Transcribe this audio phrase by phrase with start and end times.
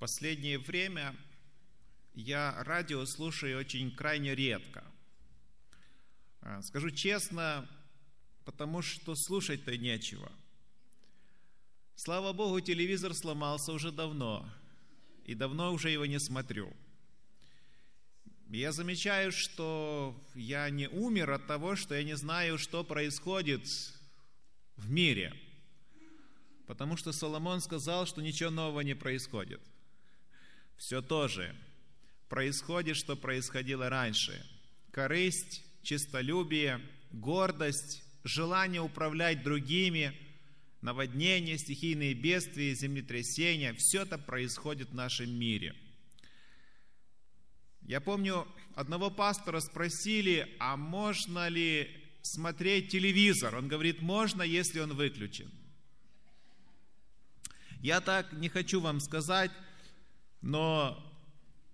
[0.00, 1.14] последнее время
[2.14, 4.82] я радио слушаю очень крайне редко.
[6.40, 7.68] А, скажу честно,
[8.46, 10.32] потому что слушать-то нечего.
[11.96, 14.48] Слава Богу, телевизор сломался уже давно,
[15.26, 16.74] и давно уже его не смотрю.
[18.48, 23.68] Я замечаю, что я не умер от того, что я не знаю, что происходит
[24.76, 25.34] в мире.
[26.66, 29.60] Потому что Соломон сказал, что ничего нового не происходит–
[30.80, 31.54] все то же
[32.30, 34.42] происходит, что происходило раньше.
[34.92, 36.80] Корысть, честолюбие,
[37.10, 40.16] гордость, желание управлять другими,
[40.80, 45.76] наводнения, стихийные бедствия, землетрясения– все это происходит в нашем мире.
[47.82, 51.90] Я помню, одного пастора спросили, а можно ли
[52.22, 53.54] смотреть телевизор?
[53.54, 55.50] Он говорит, можно, если он выключен.
[57.82, 59.50] Я так не хочу вам сказать,
[60.42, 60.98] но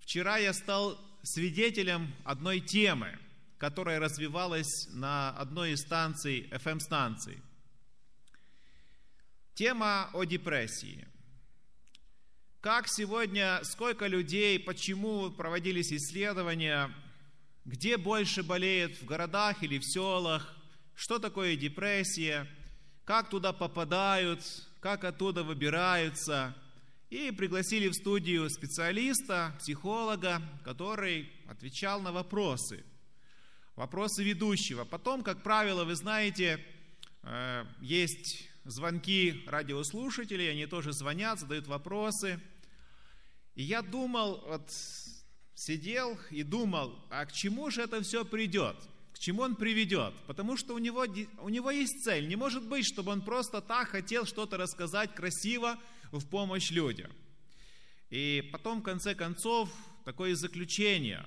[0.01, 3.19] вчера я стал свидетелем одной темы,
[3.59, 7.41] которая развивалась на одной из станций, FM-станций.
[9.55, 11.09] Тема о депрессии.
[12.61, 16.93] Как сегодня, сколько людей, почему проводились исследования,
[17.65, 20.55] где больше болеет, в городах или в селах,
[20.95, 22.47] что такое депрессия,
[23.05, 24.43] как туда попадают,
[24.81, 26.55] как оттуда выбираются–
[27.11, 32.85] и пригласили в студию специалиста, психолога, который отвечал на вопросы.
[33.77, 34.85] Вопросы ведущего.
[34.85, 36.65] Потом, как правило, вы знаете,
[37.23, 42.41] э, есть звонки радиослушателей, они тоже звонят, задают вопросы.
[43.55, 44.71] И я думал, вот
[45.55, 48.77] сидел и думал, а к чему же это все придет?
[49.13, 50.15] К чему он приведет?
[50.27, 51.07] Потому что у него,
[51.41, 52.29] у него есть цель.
[52.29, 55.79] Не может быть, чтобы он просто так хотел что-то рассказать красиво,
[56.13, 57.13] в помощь людям.
[58.11, 59.71] И потом, в конце концов,
[60.05, 61.27] такое заключение.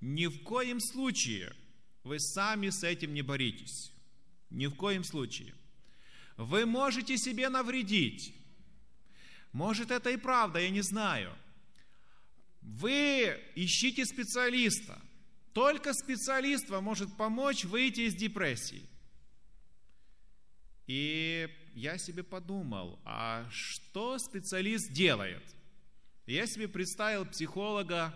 [0.00, 1.54] Ни в коем случае
[2.04, 3.92] вы сами с этим не боритесь.
[4.50, 5.54] Ни в коем случае.
[6.36, 8.34] Вы можете себе навредить.
[9.52, 11.36] Может, это и правда, я не знаю.
[12.62, 15.00] Вы ищите специалиста.
[15.52, 18.88] Только специалист вам может помочь выйти из депрессии.
[20.90, 25.44] И я себе подумал, а что специалист делает?
[26.26, 28.12] Я себе представил психолога,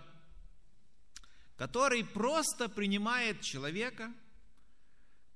[1.56, 4.12] который просто принимает человека,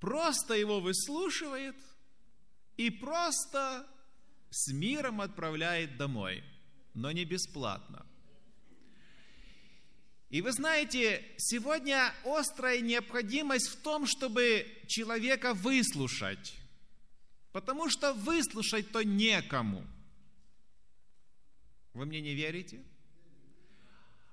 [0.01, 1.77] просто его выслушивает
[2.77, 3.87] и просто
[4.51, 6.43] с миром отправляет домой,
[6.93, 8.05] но не бесплатно.
[10.29, 16.58] И вы знаете, сегодня острая необходимость в том, чтобы человека выслушать.
[17.53, 19.87] Потому что выслушать-то некому.
[21.95, 22.83] Вы мне не верите?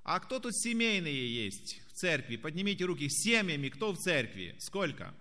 [0.04, 2.36] А кто тут семейные есть в церкви?
[2.36, 4.56] Поднимите руки семьями, кто в церкви?
[4.60, 5.16] Сколько?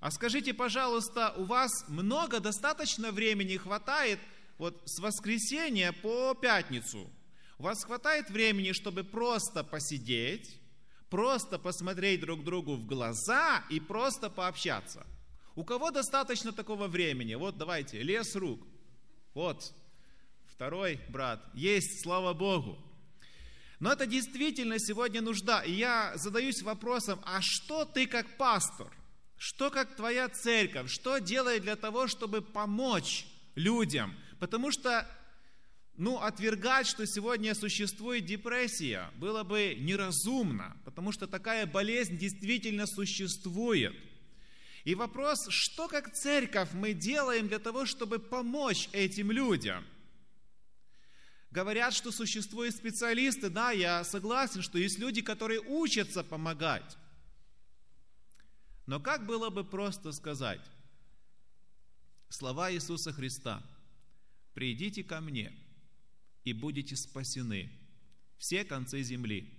[0.00, 4.18] А скажите, пожалуйста, у вас много, достаточно времени хватает
[4.56, 7.10] вот с воскресенья по пятницу?
[7.58, 10.56] У вас хватает времени, чтобы просто посидеть,
[11.10, 15.06] просто посмотреть друг другу в глаза и просто пообщаться–
[15.58, 17.34] у кого достаточно такого времени?
[17.34, 18.64] Вот давайте, лес рук.
[19.34, 19.74] Вот,
[20.46, 21.44] второй брат.
[21.52, 22.78] Есть, слава Богу.
[23.80, 25.62] Но это действительно сегодня нужда.
[25.62, 28.96] И я задаюсь вопросом, а что ты как пастор,
[29.36, 33.26] что как твоя церковь, что делает для того, чтобы помочь
[33.56, 34.14] людям?
[34.38, 35.08] Потому что,
[35.96, 43.96] ну, отвергать, что сегодня существует депрессия, было бы неразумно, потому что такая болезнь действительно существует–
[44.88, 49.84] и вопрос, что как церковь мы делаем для того, чтобы помочь этим людям?
[51.50, 56.96] Говорят, что существуют специалисты, да, я согласен, что есть люди, которые учатся помогать.
[58.86, 60.64] Но как было бы просто сказать
[62.30, 63.62] слова Иисуса Христа,
[64.54, 65.52] «Придите ко мне,
[66.44, 67.70] и будете спасены,
[68.38, 69.52] все концы земли».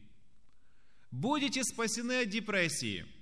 [1.12, 3.06] Будете спасены от депрессии–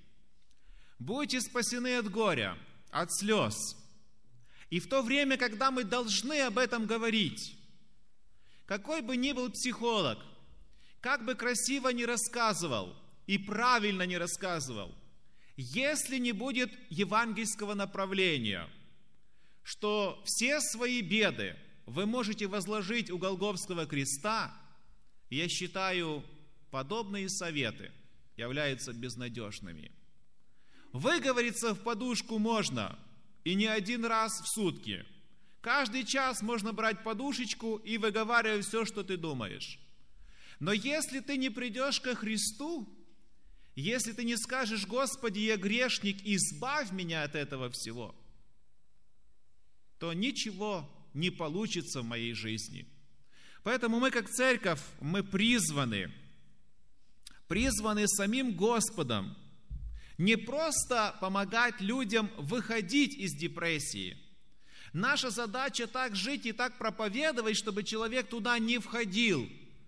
[0.99, 2.57] Будете спасены от горя,
[2.89, 3.55] от слез.
[4.69, 7.55] И в то время, когда мы должны об этом говорить,
[8.65, 10.17] какой бы ни был психолог,
[10.99, 12.95] как бы красиво ни рассказывал
[13.27, 14.93] и правильно не рассказывал,
[15.55, 18.67] если не будет евангельского направления,
[19.63, 21.55] что все свои беды
[21.85, 24.53] вы можете возложить у Голговского креста,
[25.29, 26.23] я считаю,
[26.71, 27.91] подобные советы
[28.35, 29.91] являются безнадежными–
[30.93, 32.97] Выговориться в подушку можно,
[33.43, 35.05] и не один раз в сутки.
[35.61, 39.79] Каждый час можно брать подушечку и выговаривать все, что ты думаешь.
[40.59, 42.87] Но если ты не придешь ко Христу,
[43.75, 48.15] если ты не скажешь, Господи, я грешник, избавь меня от этого всего,
[49.99, 52.87] то ничего не получится в моей жизни.
[53.63, 56.11] Поэтому мы, как церковь, мы призваны,
[57.47, 59.35] призваны самим Господом
[60.17, 64.17] не просто помогать людям выходить из депрессии.
[64.93, 69.47] Наша задача так жить и так проповедовать, чтобы человек туда не входил,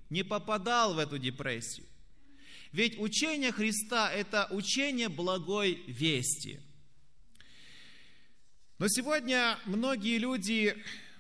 [0.09, 1.87] не попадал в эту депрессию.
[2.71, 6.59] Ведь учение Христа– это учение благой вести.
[8.77, 10.77] Но сегодня многие люди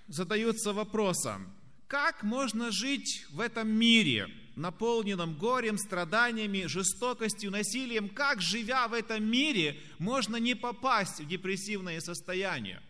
[0.07, 1.51] задаются вопросом,
[1.87, 4.29] как можно жить в этом мире,
[4.59, 12.01] наполненном горем, страданиями, жестокостью, насилием, как, живя в этом мире, можно не попасть в депрессивное
[12.01, 12.81] состояние?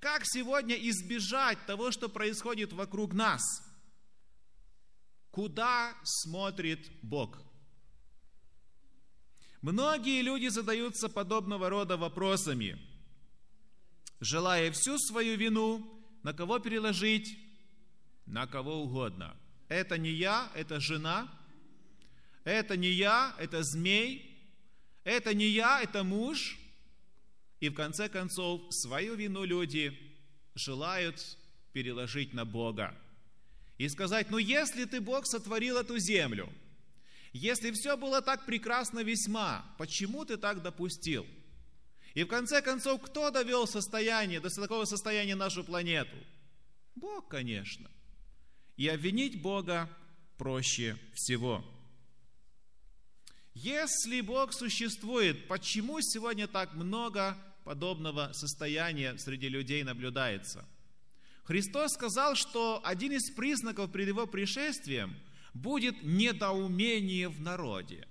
[0.00, 3.42] Как сегодня избежать того, что происходит вокруг нас?
[5.30, 7.38] Куда смотрит Бог?
[9.62, 12.78] Многие люди задаются подобного рода вопросами,
[14.20, 17.38] желая всю свою вину на кого переложить?
[18.26, 19.36] На кого угодно–
[19.68, 21.28] это не я, это жена.
[22.44, 24.32] Это не я, это змей.
[25.04, 26.58] Это не я, это муж.
[27.60, 29.98] И в конце концов, свою вину люди
[30.54, 31.36] желают
[31.72, 32.94] переложить на Бога.
[33.78, 36.52] И сказать, ну если ты, Бог, сотворил эту землю,
[37.32, 41.26] если все было так прекрасно весьма, почему ты так допустил?
[42.14, 46.16] И в конце концов, кто довел состояние, до такого состояния нашу планету?
[46.94, 47.90] Бог, конечно.
[48.76, 49.88] И обвинить Бога
[50.36, 51.64] проще всего.
[53.54, 60.64] Если Бог существует, почему сегодня так много подобного состояния среди людей наблюдается?
[61.44, 65.16] Христос сказал, что один из признаков перед Его пришествием
[65.54, 68.06] будет недоумение в народе.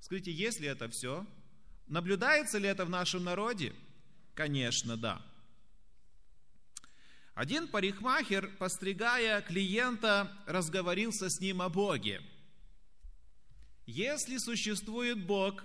[0.00, 1.26] Скажите, есть ли это все?
[1.86, 3.72] Наблюдается ли это в нашем народе?
[4.34, 5.24] Конечно, да.
[7.40, 12.20] Один парикмахер, постригая клиента, разговорился с ним о Боге.
[13.86, 15.64] Если существует Бог,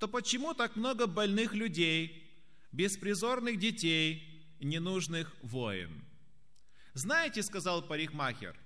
[0.00, 2.28] то почему так много больных людей,
[2.72, 6.04] беспризорных детей, ненужных воин?
[6.94, 8.58] Знаете, сказал парикмахер,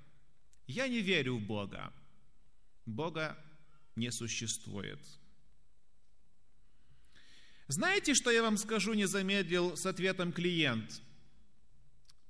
[0.67, 1.93] я не верю в Бога.
[2.87, 3.37] Бога
[3.95, 5.01] не существует.
[7.69, 11.03] Знаете, что я вам скажу, не замедлил с ответом клиент–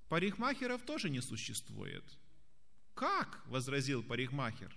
[0.09, 2.05] Парикмахеров тоже не существует.
[2.95, 3.43] Как?
[3.47, 4.75] возразил парикмахер.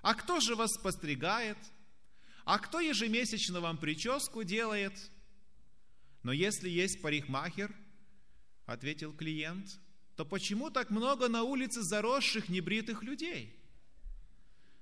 [0.00, 1.58] А кто же вас постригает?
[2.44, 4.94] А кто ежемесячно вам прическу делает?
[6.22, 7.74] Но если есть парикмахер,
[8.64, 9.68] ответил клиент,
[10.16, 13.54] то почему так много на улице заросших небритых людей?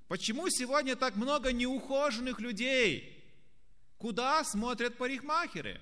[0.09, 3.13] Почему сегодня так много неухоженных людей?
[3.99, 5.81] Куда смотрят парикмахеры?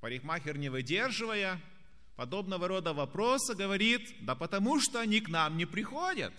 [0.00, 1.60] Парикмахер, не выдерживая,
[2.16, 6.32] подобного рода вопроса говорит, да потому что они к нам не приходят.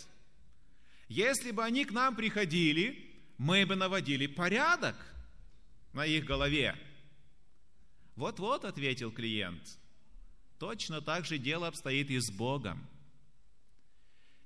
[1.07, 4.95] Если бы они к нам приходили, мы бы наводили порядок
[5.94, 6.75] на их голове.
[8.16, 9.62] Вот-вот, ответил клиент,
[10.57, 12.88] точно так же дело обстоит и с Богом.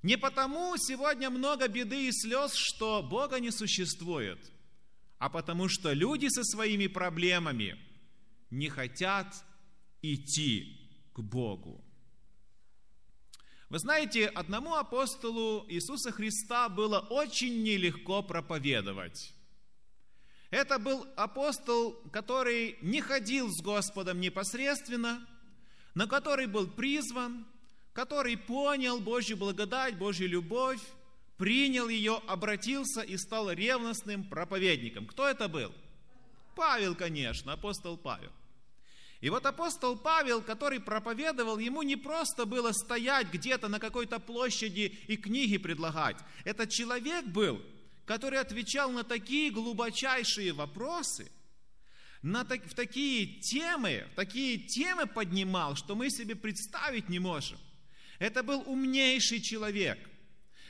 [0.02, 4.38] Не потому сегодня много беды и слез, что Бога не существует,
[5.18, 7.78] а потому что люди со своими проблемами
[8.50, 9.32] не хотят
[10.02, 10.79] идти
[11.12, 11.84] к Богу.
[13.68, 19.32] Вы знаете, одному апостолу Иисуса Христа было очень нелегко проповедовать.
[20.50, 25.24] Это был апостол, который не ходил с Господом непосредственно,
[25.94, 27.46] но который был призван,
[27.92, 30.80] который понял Божью благодать, Божью любовь,
[31.36, 35.06] принял ее, обратился и стал ревностным проповедником.
[35.06, 35.72] Кто это был?
[36.56, 38.32] Павел, конечно, апостол Павел.
[39.20, 44.98] И вот апостол Павел, который проповедовал, ему не просто было стоять где-то на какой-то площади
[45.08, 46.16] и книги предлагать.
[46.44, 47.60] Этот человек был,
[48.06, 51.30] который отвечал на такие глубочайшие вопросы,
[52.22, 57.58] на так, в такие темы, такие темы поднимал, что мы себе представить не можем.
[58.18, 59.98] Это был умнейший человек.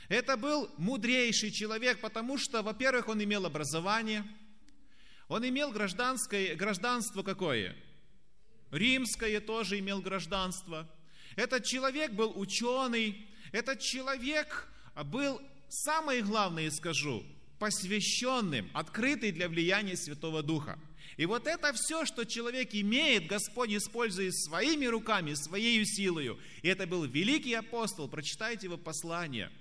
[0.09, 4.25] Это был мудрейший человек, потому что, во-первых, он имел образование,
[5.29, 7.73] он имел гражданское, гражданство какое–
[8.71, 10.89] римское тоже имел гражданство.
[11.35, 14.67] Этот человек был ученый, этот человек
[15.05, 17.23] был, самое главное скажу,
[17.59, 20.79] посвященным, открытый для влияния Святого Духа.
[21.17, 26.39] И вот это все, что человек имеет, Господь использует своими руками, своей силою.
[26.61, 29.51] И это был великий апостол, прочитайте его послание.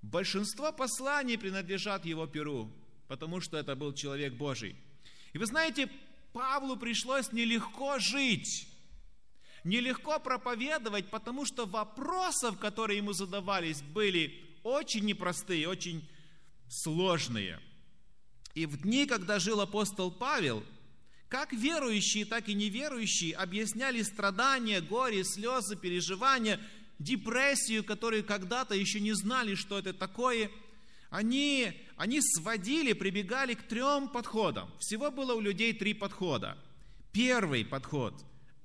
[0.00, 2.72] Большинство посланий принадлежат его перу,
[3.06, 4.74] потому что это был человек Божий.
[5.32, 5.88] И вы знаете,
[6.32, 8.66] Павлу пришлось нелегко жить,
[9.64, 16.08] нелегко проповедовать, потому что вопросов, которые ему задавались, были очень непростые, очень
[16.68, 17.60] сложные.
[18.54, 20.64] И в дни, когда жил апостол Павел,
[21.28, 26.60] как верующие, так и неверующие объясняли страдания, горе, слезы, переживания,
[26.98, 30.50] депрессию, которые когда-то еще не знали, что это такое.
[31.08, 31.72] Они,
[32.02, 34.68] они сводили, прибегали к трем подходам.
[34.80, 36.58] Всего было у людей три подхода.
[37.12, 38.12] Первый подход–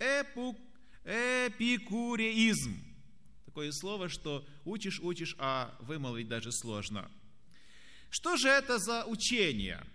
[1.05, 2.75] эпикуреизм.
[3.45, 7.11] Такое слово, что учишь, учишь, а вымолвить даже сложно.
[8.09, 9.85] Что же это за учение?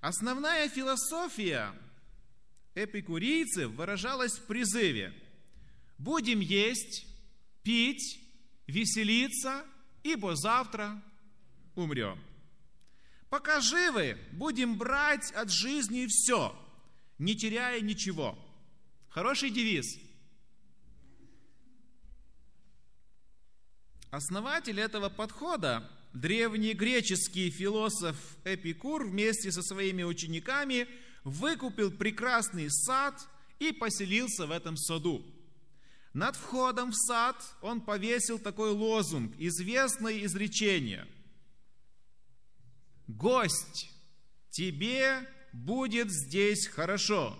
[0.00, 1.74] Основная философия
[2.76, 5.12] эпикурийцев выражалась в призыве
[5.98, 7.08] «Будем есть,
[7.64, 8.20] пить,
[8.68, 9.64] веселиться,
[10.04, 11.02] ибо завтра
[11.74, 12.27] умрем».
[13.30, 16.58] Пока живы, будем брать от жизни все,
[17.18, 18.38] не теряя ничего.
[19.08, 19.98] Хороший девиз.
[24.10, 30.88] Основатель этого подхода, древний греческий философ Эпикур вместе со своими учениками–
[31.28, 33.14] выкупил прекрасный сад
[33.58, 35.24] и поселился в этом саду.
[36.14, 41.06] Над входом в сад он повесил такой лозунг, известное изречение.
[43.08, 43.90] «Гость,
[44.50, 47.36] тебе будет здесь хорошо,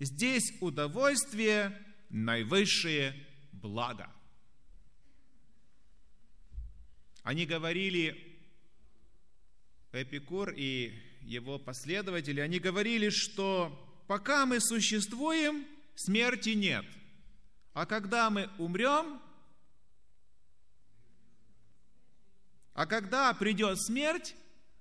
[0.00, 3.14] здесь удовольствие, наивысшее
[3.52, 4.10] благо».
[7.22, 8.38] Они говорили,
[9.92, 16.84] Эпикур и его последователи, они говорили, что пока мы существуем, смерти нет.
[17.72, 19.20] А когда мы умрем,
[22.74, 24.36] а когда придет смерть,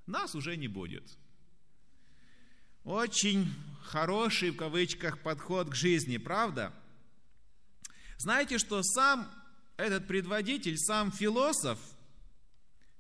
[0.08, 1.04] нас уже не будет.
[2.84, 3.52] Очень
[3.84, 6.74] хороший, в кавычках, подход к жизни, правда?
[8.18, 9.30] Знаете, что сам
[9.78, 11.80] этот предводитель, сам философ–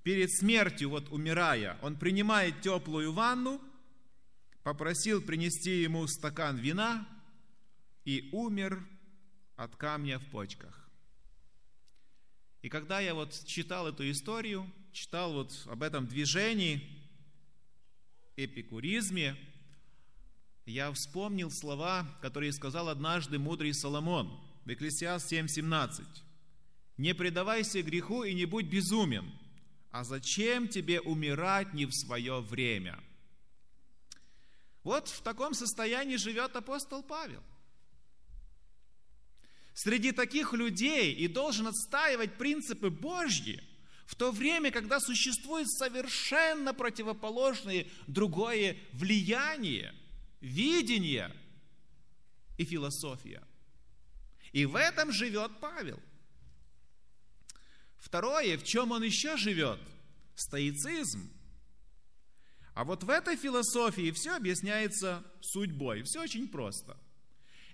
[0.06, 3.60] перед смертью, вот умирая, он принимает теплую ванну,
[4.62, 7.08] попросил принести ему стакан вина
[8.06, 8.88] и умер
[9.56, 10.88] от камня в почках.
[12.62, 16.95] И когда я вот читал эту историю, читал вот об этом движении,
[18.38, 19.36] эпикуризме,
[20.66, 26.04] я вспомнил слова, которые сказал однажды мудрый Соломон в Экклесиаст 7.17.
[26.98, 29.32] «Не предавайся греху и не будь безумен,
[29.92, 33.00] а зачем тебе умирать не в свое время?
[34.84, 37.44] Вот в таком состоянии живет апостол Павел.
[39.74, 43.62] Среди таких людей и должен отстаивать принципы Божьи,
[44.06, 49.94] в то время, когда существует совершенно противоположное другое влияние,
[50.42, 51.32] видение
[52.58, 53.44] и философия.
[54.52, 56.00] И в этом живет Павел–
[58.06, 59.80] Второе, в чем он еще живет?
[60.36, 61.28] Стоицизм.
[62.76, 66.04] А вот в этой философии все объясняется судьбой.
[66.04, 66.96] Все очень просто.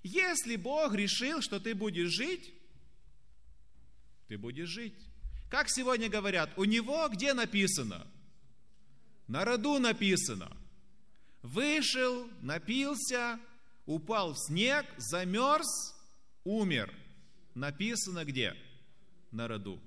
[0.03, 2.53] Если Бог решил, что ты будешь жить,
[4.29, 4.95] ты будешь жить.
[5.51, 8.07] Как сегодня говорят, у него где написано?
[9.27, 10.49] На роду написано.
[11.43, 13.37] Вышел, напился,
[13.85, 15.67] упал в снег, замерз,
[16.45, 16.91] умер.
[17.53, 18.55] Написано где?
[19.31, 19.79] На роду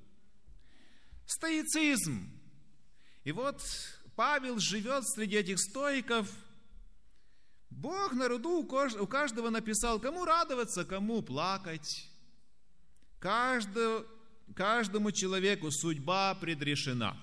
[1.26, 2.30] стоицизм.
[3.24, 3.62] И вот
[4.16, 6.30] Павел живет среди этих стоиков.
[7.70, 12.10] Бог на роду у каждого написал, кому радоваться, кому плакать.
[13.18, 14.04] Каждому,
[14.54, 17.16] каждому человеку судьба предрешена.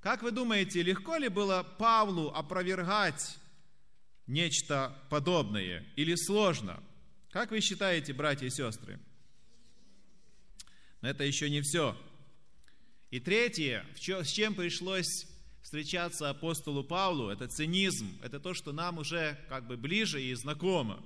[0.00, 3.38] Как вы думаете, легко ли было Павлу опровергать
[4.26, 6.82] нечто подобное или сложно?
[7.30, 9.00] Как вы считаете, братья и сестры?
[11.00, 11.96] Но это еще не все.
[13.10, 15.26] И третье, с чем пришлось
[15.62, 21.02] встречаться апостолу Павлу, это цинизм, это то, что нам уже как бы ближе и знакомо.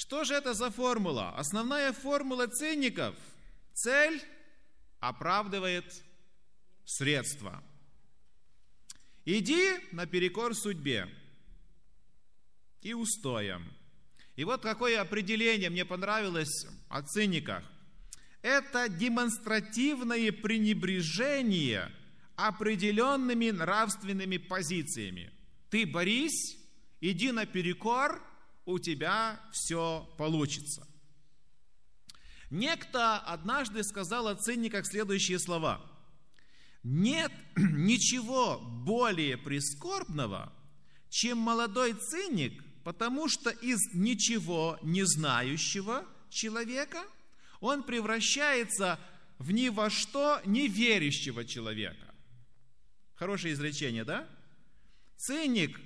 [0.00, 1.28] Что же это за формула?
[1.36, 3.14] Основная формула цинников–
[3.74, 4.22] цель
[4.98, 5.84] оправдывает
[6.86, 7.62] средства.
[9.26, 11.06] Иди наперекор судьбе
[12.80, 13.70] и устоям.
[14.36, 17.62] И вот какое определение мне понравилось о циниках–
[18.40, 21.92] это демонстративное пренебрежение
[22.36, 25.30] определенными нравственными позициями.
[25.68, 26.56] Ты борись,
[27.02, 28.29] иди наперекор,
[28.70, 30.86] у тебя все получится.
[32.50, 35.80] Некто однажды сказал о цинниках следующие слова.
[36.82, 40.52] Нет ничего более прискорбного,
[41.08, 47.04] чем молодой циник, потому что из ничего не знающего человека
[47.60, 48.98] он превращается
[49.38, 52.14] в ни во что неверящего человека.
[53.14, 54.26] Хорошее изречение, да?
[55.16, 55.78] Циник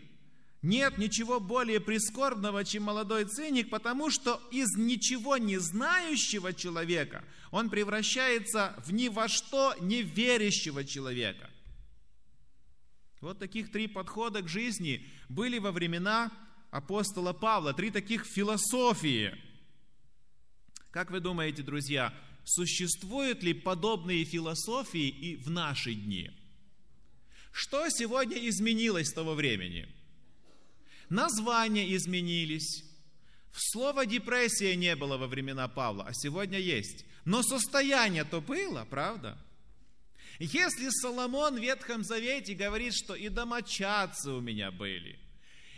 [0.64, 7.68] нет ничего более прискорбного, чем молодой циник, потому что из ничего не знающего человека он
[7.68, 11.50] превращается в ни во что неверящего человека.
[13.20, 16.32] Вот таких три подхода к жизни были во времена
[16.70, 19.36] апостола Павла, три таких философии.
[20.90, 26.30] Как вы думаете, друзья, существуют ли подобные философии и в наши дни?
[27.52, 29.88] Что сегодня изменилось с того времени?
[31.08, 32.84] Названия изменились.
[33.52, 37.04] Слова депрессия не было во времена Павла, а сегодня есть.
[37.24, 39.38] Но состояние-то было, правда?
[40.38, 45.18] Если Соломон в Ветхом Завете говорит, что и домочадцы у меня были,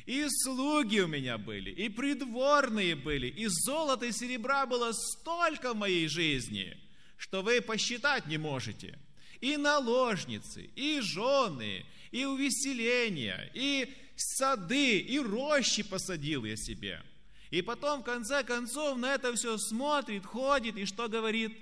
[0.06, 5.76] и слуги у меня были, и придворные были, и золота и серебра было столько в
[5.76, 6.76] моей жизни,
[7.18, 8.99] что вы посчитать не можете.
[9.40, 17.02] И наложницы, и жены, и увеселения, и сады и рощи посадил я себе.
[17.50, 21.56] И потом, в конце концов, на это все смотрит, ходит и что говорит?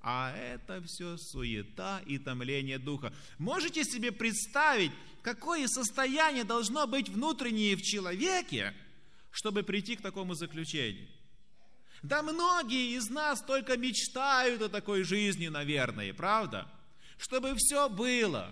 [0.00, 3.12] А это все суета и томление духа.
[3.38, 4.90] Можете себе представить,
[5.22, 8.74] какое состояние должно быть внутреннее в человеке,
[9.30, 11.08] чтобы прийти к такому заключению?
[12.02, 16.68] Да многие из нас только мечтают о такой жизни, наверное, правда?
[17.16, 18.50] Чтобы все было,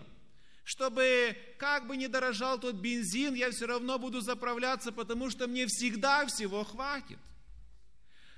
[0.71, 5.67] чтобы как бы не дорожал тот бензин, я все равно буду заправляться, потому что мне
[5.67, 7.19] всегда всего хватит.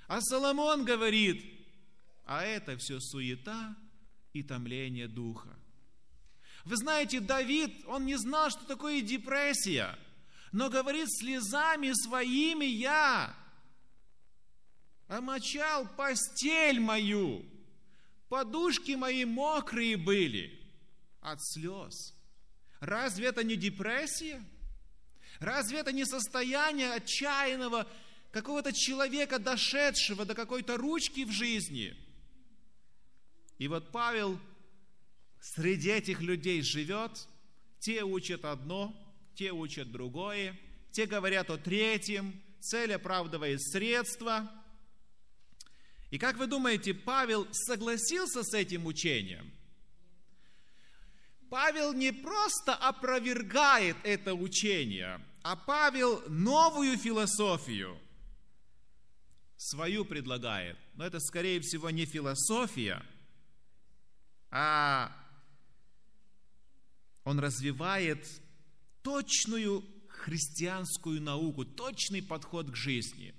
[0.09, 1.45] А Соломон говорит,
[2.25, 3.77] а это все суета
[4.33, 5.55] и томление духа.
[6.65, 9.99] Вы знаете, Давид, он не знал, что такое депрессия,
[10.53, 13.37] но говорит, слезами своими я
[15.07, 17.45] омочал постель мою,
[18.31, 20.59] подушки мои мокрые были
[21.21, 22.15] от слез.
[22.83, 24.45] Разве это не депрессия?
[25.39, 27.87] Разве это не состояние отчаянного
[28.33, 31.95] какого-то человека, дошедшего до какой-то ручки в жизни?
[33.59, 34.37] И вот Павел
[35.41, 37.29] среди этих людей живет,
[37.79, 38.93] те учат одно,
[39.37, 40.59] те учат другое,
[40.91, 44.51] те говорят о третьем, цель оправдывает средства.
[46.11, 49.53] И как вы думаете, Павел согласился с этим учением–
[51.53, 58.01] Павел не просто опровергает это учение, а Павел новую философию
[59.59, 60.79] свою предлагает.
[60.95, 63.03] Но это, скорее всего, не философия,
[64.51, 65.15] а
[67.25, 68.27] он развивает
[69.03, 73.35] точную христианскую науку, точный подход к жизни.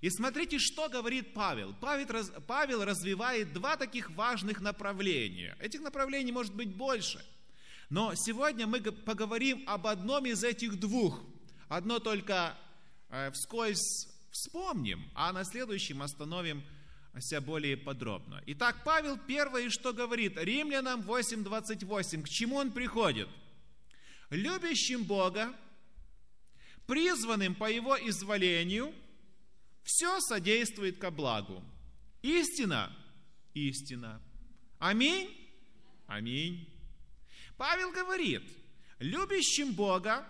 [0.00, 1.76] И смотрите, что говорит Павел.
[1.76, 5.56] Павел, развивает два таких важных направления.
[5.60, 7.24] Этих направлений может быть больше–
[7.88, 11.20] но сегодня мы поговорим об одном из этих двух.
[11.68, 12.56] Одно только
[13.10, 18.42] э, вскользь вспомним, а на следующем остановимся более подробно.
[18.46, 23.28] Итак, Павел первое, что говорит, Римлянам 8.28, к чему он приходит?
[24.30, 25.54] Любящим Бога,
[26.86, 28.92] призванным по Его изволению,
[29.84, 31.62] все содействует ко благу.
[32.22, 32.92] Истина?
[33.54, 34.20] Истина.
[34.78, 35.30] Аминь?
[36.06, 36.75] Аминь.
[37.56, 38.42] Павел говорит,
[38.98, 40.26] любящим Бога,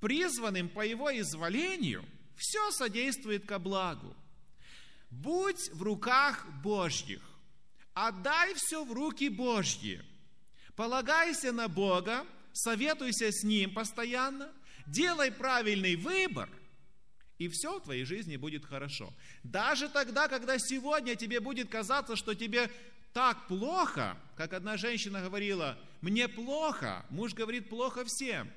[0.00, 2.04] призванным по Его изволению,
[2.36, 4.14] все содействует ко благу.
[5.10, 7.22] Будь в руках Божьих,
[7.94, 10.02] отдай все в руки Божьи,
[10.74, 14.52] полагайся на Бога, советуйся с Ним постоянно,
[14.86, 16.50] делай правильный выбор,
[17.38, 19.12] и все в твоей жизни будет хорошо.
[19.42, 22.70] Даже тогда, когда сегодня тебе будет казаться, что тебе
[23.16, 28.50] так плохо, как одна женщина говорила, мне плохо, муж говорит плохо всем.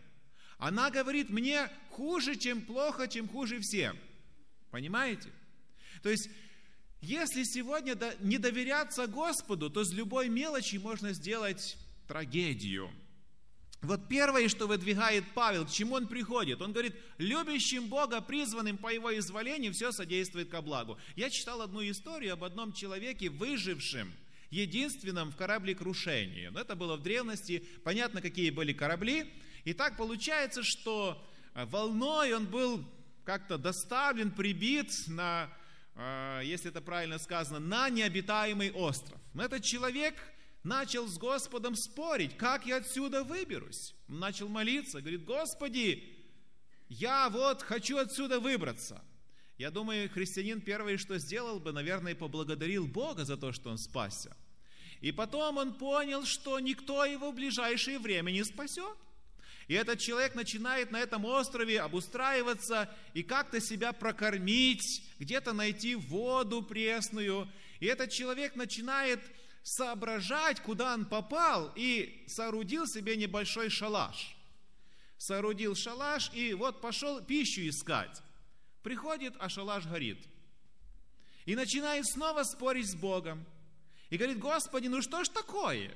[0.58, 3.98] Она говорит, мне хуже, чем плохо, чем хуже всем.
[4.70, 5.30] Понимаете?
[6.04, 6.30] То есть,
[7.00, 12.92] если сегодня не доверяться Господу, то с любой мелочи можно сделать трагедию.
[13.82, 16.62] Вот первое, что выдвигает Павел, к чему он приходит?
[16.62, 20.98] Он говорит, любящим Бога, призванным по его изволению, все содействует ко благу.
[21.16, 24.12] Я читал одну историю об одном человеке, выжившем–
[24.50, 26.48] единственном в кораблекрушении.
[26.48, 29.32] Но это было в древности, понятно, какие были корабли.
[29.64, 32.86] И так получается, что э, волной, он был
[33.24, 35.50] как-то доставлен, прибит на,
[35.96, 39.20] э, если это правильно сказано, на необитаемый остров.
[39.34, 40.16] Но этот человек
[40.64, 43.94] начал с Господом спорить, как я отсюда выберусь.
[44.08, 46.18] Он начал молиться, говорит, Господи,
[46.88, 49.02] я вот хочу отсюда выбраться.
[49.60, 54.36] Я думаю, христианин первое, что сделал бы, наверное, поблагодарил Бога за то, что он спасся.
[55.02, 58.98] И потом он понял, что никто его в ближайшее время не спасет.
[59.68, 66.64] И этот человек начинает на этом острове обустраиваться и как-то себя прокормить, где-то найти воду
[66.64, 67.48] пресную.
[67.80, 69.22] И этот человек начинает
[69.62, 74.36] соображать, куда он попал, и соорудил себе небольшой шалаш.
[75.18, 78.24] Соорудил шалаш и вот пошел пищу искать.
[78.82, 80.18] Приходит, а шалаш горит.
[81.46, 83.46] И начинает снова спорить с Богом.
[84.10, 85.96] И говорит, Господи, ну что ж такое?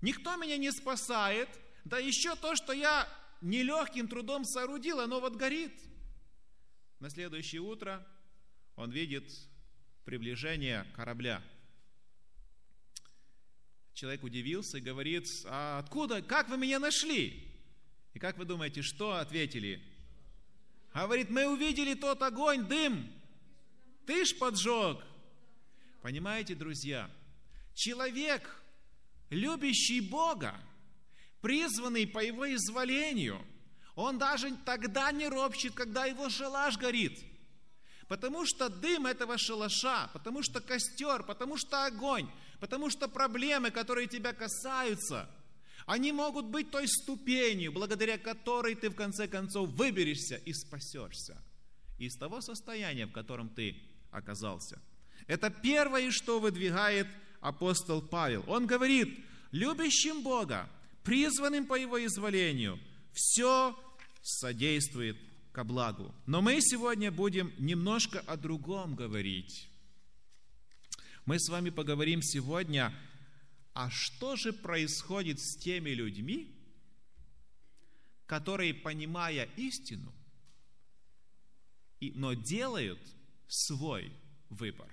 [0.00, 1.48] Никто меня не спасает,
[1.84, 3.08] да еще то, что я
[3.40, 5.72] нелегким трудом соорудил, оно вот горит.
[7.00, 8.06] На следующее утро
[8.76, 9.30] он видит
[10.04, 11.42] приближение корабля.
[13.94, 17.46] Человек удивился и говорит, а откуда, как вы меня нашли?
[18.14, 19.82] И как вы думаете, что ответили?
[20.94, 23.12] Говорит, мы увидели тот огонь, дым.
[24.06, 25.04] Ты ж поджег.
[26.02, 27.10] Понимаете, друзья,
[27.74, 28.62] человек,
[29.28, 30.54] любящий Бога,
[31.42, 33.44] призванный по его изволению,
[33.94, 37.22] он даже тогда не ропщет, когда его шалаш горит.
[38.08, 44.08] Потому что дым этого шалаша, потому что костер, потому что огонь, потому что проблемы, которые
[44.08, 45.30] тебя касаются,
[45.86, 51.42] они могут быть той ступенью, благодаря которой ты в конце концов выберешься и спасешься
[51.98, 53.76] из того состояния, в котором ты
[54.10, 54.80] оказался.
[55.30, 57.06] Это первое, что выдвигает
[57.40, 58.42] апостол Павел.
[58.48, 59.16] Он говорит,
[59.52, 60.68] любящим Бога,
[61.04, 62.80] призванным по Его изволению,
[63.12, 63.78] все
[64.22, 65.16] содействует
[65.52, 66.12] ко благу.
[66.26, 69.70] Но мы сегодня будем немножко о другом говорить.
[71.26, 72.92] Мы с вами поговорим сегодня,
[73.72, 76.52] а что же происходит с теми людьми,
[78.26, 80.12] которые, понимая истину,
[82.00, 82.98] но делают
[83.46, 84.12] свой
[84.48, 84.90] выбор.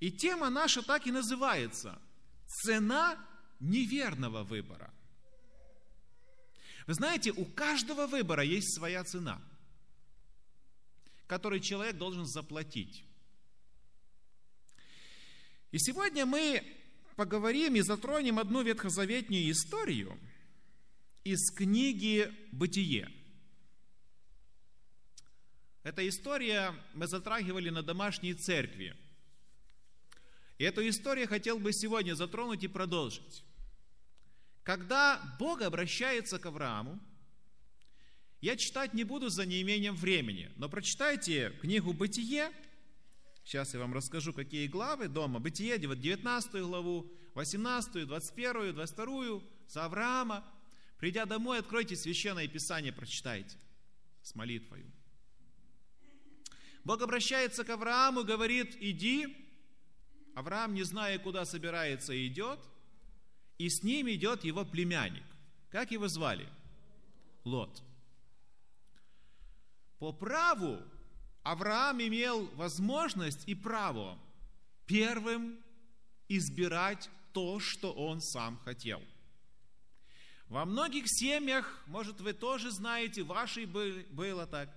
[0.00, 1.98] И тема наша так и называется
[2.46, 3.18] «Цена
[3.60, 4.92] неверного выбора».
[6.86, 9.42] Вы знаете, у каждого выбора есть своя цена,
[11.26, 13.04] которую человек должен заплатить.
[15.72, 16.62] И сегодня мы
[17.16, 20.16] поговорим и затронем одну ветхозаветную историю
[21.24, 23.10] из книги «Бытие».
[25.82, 28.94] Эта история мы затрагивали на домашней церкви–
[30.58, 33.44] и эту историю хотел бы сегодня затронуть и продолжить.
[34.62, 36.98] Когда Бог обращается к Аврааму,
[38.40, 42.50] я читать не буду за неимением времени, но прочитайте книгу «Бытие»,
[43.46, 45.38] Сейчас я вам расскажу, какие главы дома.
[45.38, 50.44] Бытие, 19 главу, 18, 21, 22, за Авраама.
[50.98, 53.56] Придя домой, откройте Священное Писание, прочитайте
[54.20, 54.90] с молитвою.
[56.82, 59.45] Бог обращается к Аврааму, говорит, иди,
[60.36, 62.60] Авраам, не зная, куда собирается, идет,
[63.56, 65.24] и с ним идет его племянник.
[65.70, 66.46] Как его звали?
[67.44, 67.82] Лот.
[69.98, 70.78] По праву
[71.42, 74.18] Авраам имел возможность и право
[74.84, 75.58] первым
[76.28, 79.02] избирать то, что он сам хотел.
[80.48, 84.68] Во многих семьях, может, вы тоже знаете, вашей было так,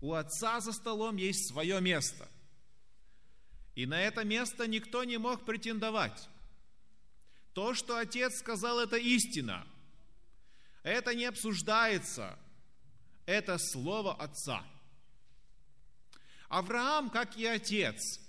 [0.00, 2.28] у отца за столом есть свое место–
[3.74, 6.28] и на это место никто не мог претендовать.
[7.52, 9.66] То, что отец сказал, это истина.
[10.82, 12.38] Это не обсуждается.
[13.26, 14.64] Это слово отца.
[16.48, 18.20] Авраам, как и отец.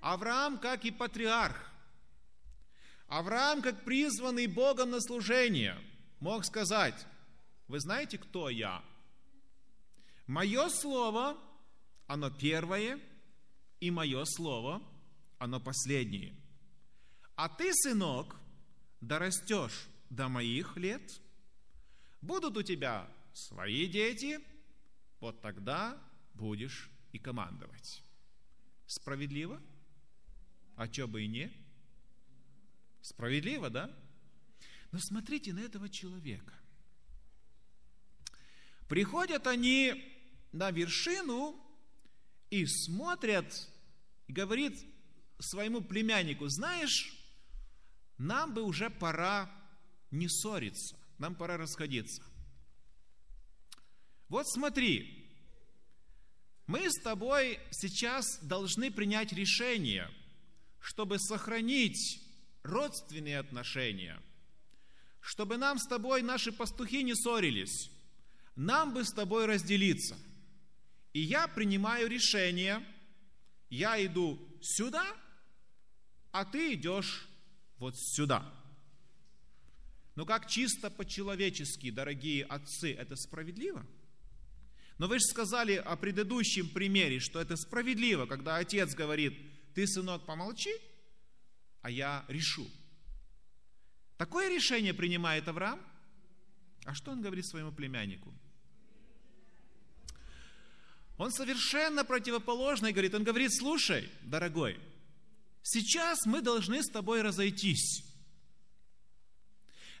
[0.00, 1.70] Авраам, как и патриарх.
[3.08, 5.78] Авраам, как призванный Богом на служение,
[6.20, 7.06] мог сказать,
[7.68, 8.82] вы знаете, кто я?
[10.26, 11.38] Мое слово,
[12.06, 12.98] оно первое–
[13.84, 14.82] и мое слово,
[15.38, 16.34] оно последнее.
[17.36, 18.34] А ты, сынок,
[19.02, 21.20] дорастешь до моих лет,
[22.22, 24.40] будут у тебя свои дети,
[25.20, 28.02] вот тогда будешь и командовать.
[28.86, 29.60] Справедливо?
[30.76, 31.52] А что бы и не?
[33.02, 33.94] Справедливо, да?
[34.92, 36.54] Но смотрите на этого человека.
[38.88, 40.10] Приходят они
[40.52, 41.60] на вершину
[42.48, 43.73] и смотрят
[44.26, 44.74] и говорит
[45.38, 47.12] своему племяннику, знаешь,
[48.18, 49.50] нам бы уже пора
[50.10, 50.96] не ссориться.
[51.18, 52.22] нам пора расходиться.
[54.28, 55.24] Вот смотри,
[56.66, 60.10] мы с тобой сейчас должны принять решение,
[60.80, 62.20] чтобы сохранить
[62.62, 64.20] родственные отношения,
[65.20, 67.90] чтобы нам с тобой наши пастухи не ссорились,
[68.56, 70.16] нам бы с тобой разделиться.
[71.12, 72.84] И я принимаю решение,
[73.70, 75.04] я иду сюда,
[76.32, 77.28] а ты идешь
[77.78, 78.44] вот сюда.
[80.14, 83.84] Но как чисто по-человечески, дорогие отцы, это справедливо?
[84.98, 89.36] Но вы же сказали о предыдущем примере, что это справедливо, когда отец говорит,
[89.74, 90.72] ты, сынок, помолчи,
[91.82, 92.66] а я решу.
[94.16, 95.80] Такое решение принимает Авраам.
[96.84, 98.32] А что он говорит своему племяннику?
[101.16, 103.14] Он совершенно противоположный говорит.
[103.14, 104.78] Он говорит, слушай, дорогой,
[105.62, 108.04] сейчас мы должны с тобой разойтись.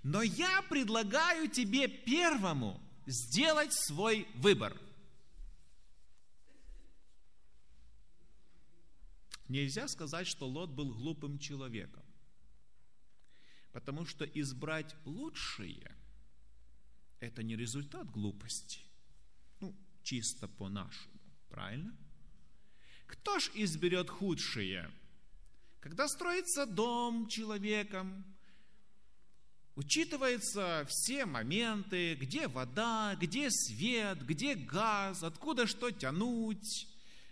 [0.02, 4.76] Но я предлагаю тебе первому сделать свой выбор.
[9.48, 12.02] Нельзя сказать, что Лот был глупым человеком.
[13.72, 15.94] Потому что избрать лучшее–
[17.20, 18.83] это не результат глупости.
[20.04, 21.96] Чисто по-нашему, правильно?
[23.06, 24.90] Кто ж изберет худшее?
[25.80, 28.24] Когда строится дом человеком,
[29.76, 36.86] учитываются все моменты, где вода, где свет, где газ, откуда что тянуть,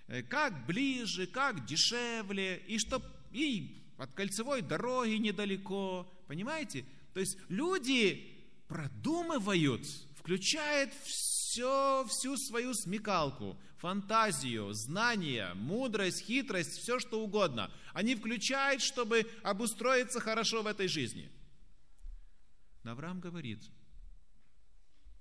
[0.08, 6.86] э, как ближе, как дешевле, и чтоб и от кольцевой дороги недалеко, понимаете?
[7.12, 8.34] То есть люди
[8.66, 17.70] продумывают, включают все, всю свою смекалку, фантазию, знания, мудрость, хитрость, все что угодно.
[17.92, 21.30] Они включают, чтобы обустроиться хорошо в этой жизни–
[22.82, 23.70] но Авраам говорит,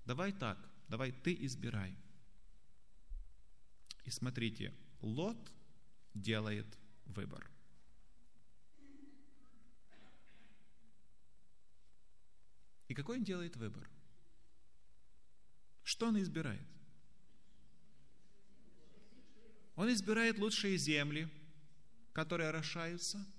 [0.06, 1.96] давай так, давай ты избирай.
[4.04, 5.52] И смотрите, Лот
[6.14, 7.50] делает выбор.
[12.88, 13.90] И какой он делает выбор?
[16.02, 16.68] Что он избирает?
[19.76, 21.30] Он избирает лучшие земли,
[22.12, 23.24] которые орошаются–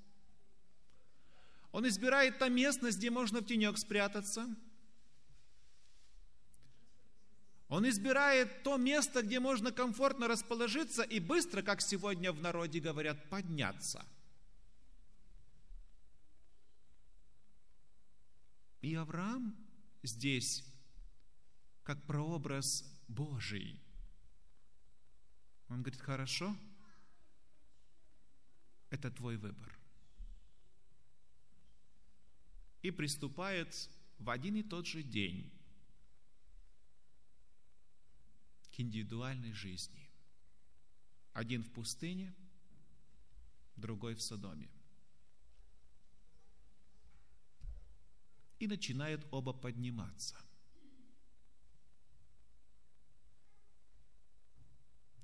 [1.72, 4.46] он избирает та местность, где можно в тенек спрятаться.
[7.68, 13.28] Он избирает то место, где можно комфортно расположиться и быстро, как сегодня в народе говорят,
[13.28, 14.06] подняться.
[18.82, 19.56] И Авраам
[20.02, 20.71] здесь
[21.82, 23.80] как прообраз Божий.
[25.68, 26.56] Он говорит, хорошо,
[28.90, 29.82] это твой выбор.
[32.82, 35.50] и приступает в один и тот же день
[38.72, 40.08] к индивидуальной жизни.
[41.32, 42.34] Один в пустыне,
[43.76, 44.68] другой в Содоме.
[48.58, 50.36] И начинают оба подниматься.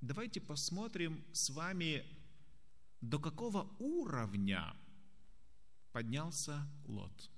[0.01, 2.07] Давайте посмотрим с вами,
[3.01, 4.77] до какого уровня
[5.93, 7.31] поднялся Лот.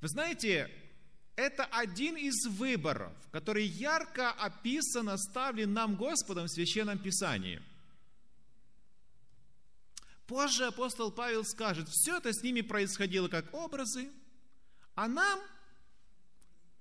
[0.00, 0.70] Вы знаете,
[1.34, 7.60] это один из выборов, который ярко описан, оставлен нам Господом в Священном Писании.
[10.26, 14.10] Позже апостол Павел скажет, все это с ними происходило как образы,
[14.94, 15.40] а нам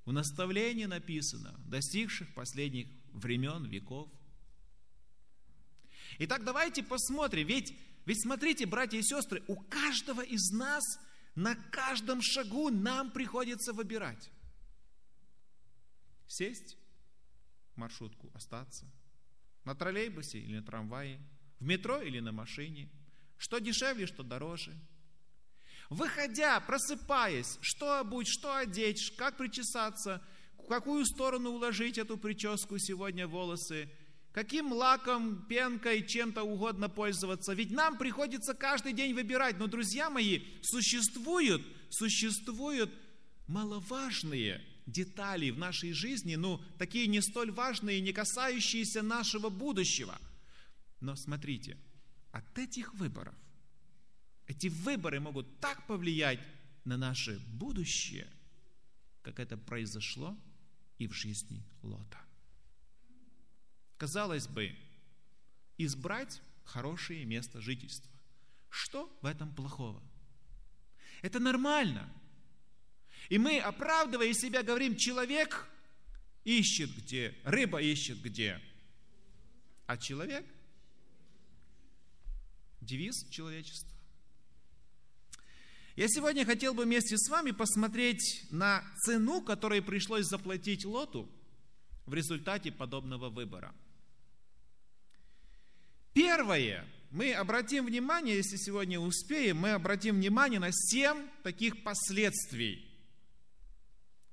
[0.06, 4.10] в наставлении написано, достигших последних времен, веков.
[6.20, 7.74] Итак, давайте посмотрим, ведь,
[8.06, 10.84] ведь смотрите, братья и сестры, у каждого из нас–
[11.36, 14.32] на каждом шагу нам приходится выбирать.
[16.28, 16.78] Сесть
[17.74, 18.90] в маршрутку, остаться.
[19.66, 21.22] На троллейбусе или на трамвае.
[21.60, 22.90] В метро или на машине.
[23.38, 24.74] Что дешевле, что дороже.
[25.90, 30.22] Выходя, просыпаясь, что обуть, что одеть, как причесаться,
[30.58, 33.90] в какую сторону уложить эту прическу сегодня волосы–
[34.36, 37.54] каким лаком, пенкой, чем-то угодно пользоваться.
[37.54, 39.58] Ведь нам приходится каждый день выбирать.
[39.60, 42.92] Но, друзья мои, существуют, существуют
[43.48, 50.20] маловажные детали в нашей жизни, ну, такие не столь важные, не касающиеся нашего будущего.
[51.00, 51.78] Но смотрите,
[52.34, 53.36] от этих выборов,
[54.48, 56.40] эти выборы могут так повлиять
[56.84, 58.28] на наше будущее,
[59.22, 60.38] как это произошло
[60.98, 62.20] и в жизни Лота.
[63.98, 64.76] Казалось бы,
[65.78, 68.12] избрать хорошее место жительства.
[68.70, 70.04] Что в этом плохого?
[71.22, 72.12] Это нормально.
[73.30, 75.68] И мы, оправдывая себя, говорим, человек
[76.44, 78.62] ищет где, рыба ищет где.
[79.88, 80.46] А человек–
[82.82, 83.95] девиз человечества.
[85.96, 91.30] Я сегодня хотел бы вместе с вами посмотреть на цену, которую пришлось заплатить Лоту
[92.06, 93.74] в результате подобного выбора.
[96.14, 102.86] Первое, мы обратим внимание, если сегодня успеем, мы обратим внимание на семь таких последствий,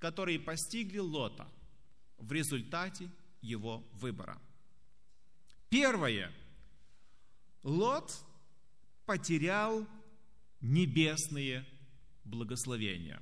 [0.01, 1.49] которые постигли Лота
[2.19, 3.09] в результате
[3.41, 4.41] его выбора.
[5.71, 6.33] Первое.
[7.63, 8.13] Лот
[9.07, 9.87] потерял
[10.63, 11.67] небесные
[12.25, 13.21] благословения.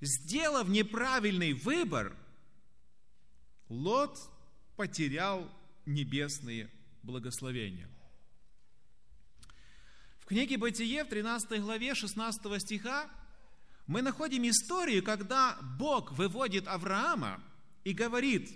[0.00, 2.16] Сделав неправильный выбор,
[3.68, 4.18] Лот
[4.76, 5.50] потерял
[5.86, 6.70] небесные
[7.02, 7.88] благословения.
[10.18, 13.10] В книге Бытие в 13 главе 16 стиха
[13.86, 17.42] мы находим историю, когда Бог выводит Авраама
[17.84, 18.50] и говорит,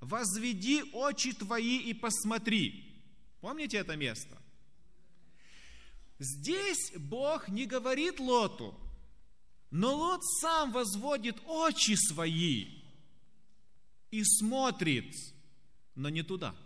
[0.00, 3.02] «Возведи очи твои и посмотри».
[3.40, 4.43] Помните это место?
[6.18, 8.78] Здесь Бог не говорит Лоту,
[9.70, 12.66] но Лот сам возводит очи свои
[14.10, 15.12] и смотрит,
[15.94, 16.54] но не туда–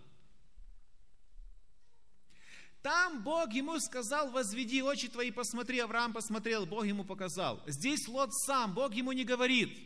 [2.83, 5.79] там Бог ему сказал, возведи очи твои, посмотри.
[5.81, 7.63] Авраам посмотрел, Бог ему показал.
[7.67, 9.77] Здесь Лот сам, Бог ему не говорит.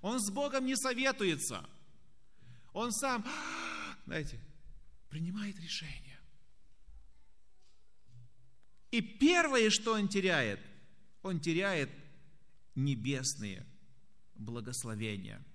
[0.00, 1.64] Он с Богом не советуется.
[2.72, 3.24] Он сам,
[4.04, 4.40] знаете,
[5.08, 6.11] принимает решение.
[8.92, 10.60] И первое, что он теряет,
[11.22, 11.90] он теряет
[12.76, 13.66] небесные
[14.36, 15.44] благословения–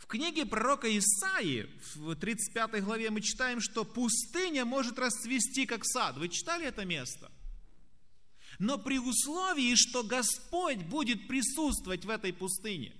[0.00, 6.16] в книге пророка Исаии, в 35 главе, мы читаем, что пустыня может расцвести, как сад.
[6.16, 7.30] Вы читали это место?
[8.58, 12.94] Но при условии, что Господь будет присутствовать в этой пустыне.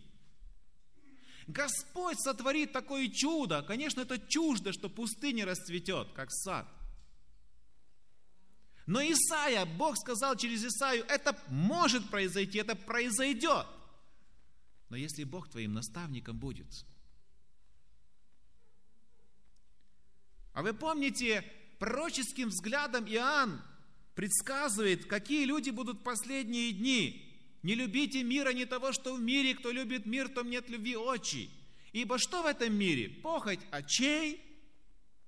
[1.47, 3.63] Господь сотворит такое чудо.
[3.63, 6.69] Конечно, это чуждо, что пустыня расцветет, как сад.
[8.91, 13.65] Но Исаия, Бог сказал через Исаию, это может произойти, это произойдет.
[14.89, 16.67] Но если Бог твоим наставником будет,
[20.53, 21.45] А вы помните,
[21.79, 23.63] пророческим взглядом Иоанн
[24.17, 27.33] предсказывает, какие люди будут последние дни.
[27.63, 29.55] Не любите мира, не того, что в мире.
[29.55, 31.49] Кто любит мир, том нет любви очи.
[31.93, 33.09] Ибо что в этом мире?
[33.09, 34.43] Похоть очей,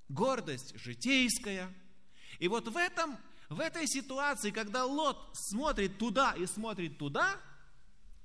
[0.08, 1.72] гордость житейская.
[2.40, 3.16] И вот в, этом,
[3.52, 7.40] в этой ситуации, когда Лот смотрит туда и смотрит туда,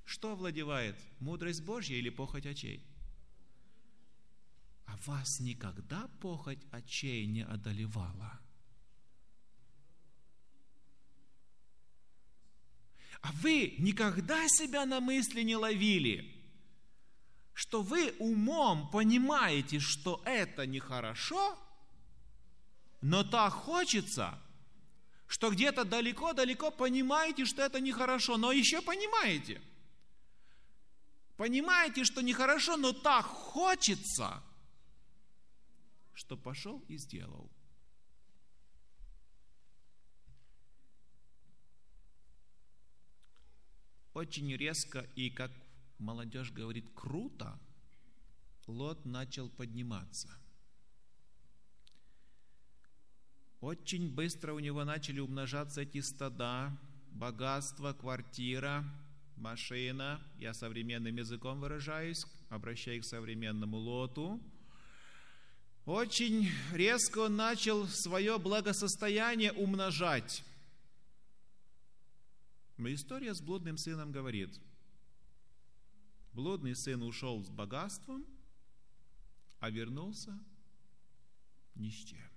[0.04, 0.96] что овладевает?
[1.20, 2.84] Мудрость Божья или похоть очей?
[4.88, 8.40] а вас никогда похоть очей не одолевала.
[13.20, 16.34] А вы никогда себя на мысли не ловили,
[17.52, 21.58] что вы умом понимаете, что это нехорошо,
[23.02, 24.40] но так хочется,
[25.28, 29.62] что где-то далеко-далеко понимаете, что это нехорошо, но еще понимаете.
[31.36, 34.42] Понимаете, что нехорошо, но так хочется–
[36.18, 37.48] что пошел и сделал.
[44.14, 45.52] Очень резко и, как
[45.98, 47.56] молодежь говорит, круто,
[48.66, 50.37] Лот начал подниматься.
[53.60, 56.76] Очень быстро у него начали умножаться эти стада,
[57.10, 58.84] богатство, квартира,
[59.36, 60.20] машина.
[60.38, 64.40] Я современным языком выражаюсь, обращаясь к современному Лоту–
[65.88, 70.44] очень резко он начал свое благосостояние умножать.
[72.76, 74.60] Но история с блудным сыном говорит,
[76.34, 78.26] блудный сын ушел с богатством,
[79.60, 80.38] а вернулся
[81.74, 82.27] ни с чем.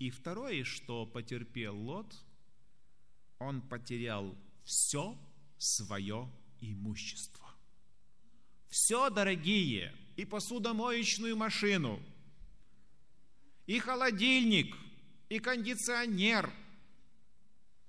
[0.00, 2.16] И второе, что потерпел Лот,
[3.38, 4.34] он потерял
[4.64, 5.14] все
[5.58, 6.26] свое
[6.58, 7.46] имущество.
[8.70, 12.02] Все, дорогие, и посудомоечную машину,
[13.66, 14.74] и холодильник,
[15.28, 16.50] и кондиционер.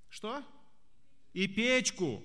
[0.10, 0.44] Что?
[1.32, 2.22] И печку.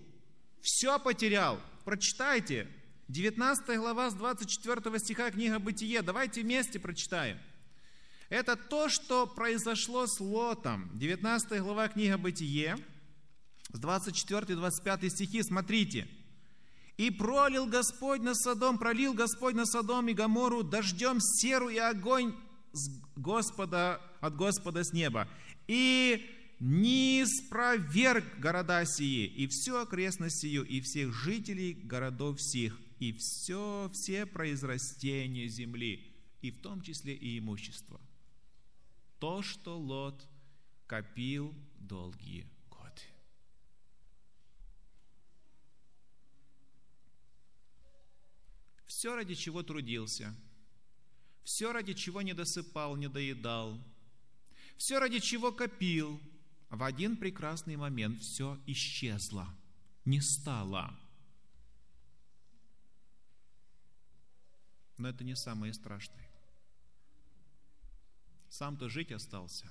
[0.60, 1.60] Все потерял.
[1.84, 2.66] Прочитайте.
[3.06, 6.02] 19 глава с 24 стиха книга Бытие.
[6.02, 7.38] Давайте вместе прочитаем.
[8.28, 10.90] Это то, что произошло с Лотом.
[10.98, 12.76] 19 глава книга Бытие,
[13.72, 15.42] с 24-25 стихи.
[15.42, 16.08] Смотрите.
[16.96, 22.34] И пролил Господь на Содом, пролил Господь на Содом и Гамору дождем серу и огонь
[22.72, 25.28] с Господа, от Господа с неба.
[25.68, 33.12] и не спроверг города сии, и всю окрестность сию, и всех жителей городов сих, и
[33.12, 38.00] все, все произрастения земли, и в том числе и имущество.
[39.18, 40.26] То, что Лот
[40.86, 43.02] копил долгие годы.
[48.86, 50.34] Все, ради чего трудился,
[51.44, 53.78] все, ради чего не досыпал, не доедал,
[54.76, 56.20] все, ради чего копил–
[56.70, 59.48] в один прекрасный момент все исчезло,
[60.04, 60.98] не стало.
[64.98, 66.28] Но это не самое страшное.
[68.58, 69.70] Сам-то жить остался.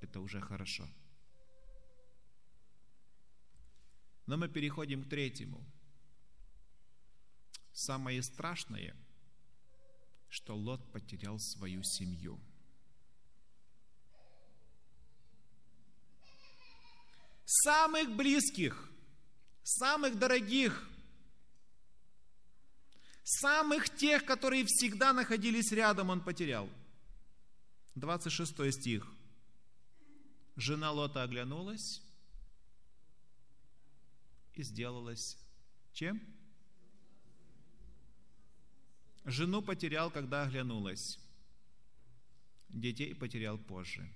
[0.00, 0.88] Это уже хорошо.
[4.26, 5.64] Но мы переходим к третьему.
[7.72, 8.94] Самое страшное,
[10.28, 12.38] что Лот потерял свою семью–
[17.46, 18.90] самых близких,
[19.62, 20.88] самых дорогих,
[23.24, 26.68] самых тех, которые всегда находились рядом, он потерял.
[27.96, 29.06] 26 стих.
[30.54, 32.02] Жена Лота оглянулась
[34.54, 35.38] и сделалась
[35.92, 36.20] чем?
[39.24, 41.18] Жену потерял, когда оглянулась.
[42.68, 44.06] Детей потерял позже.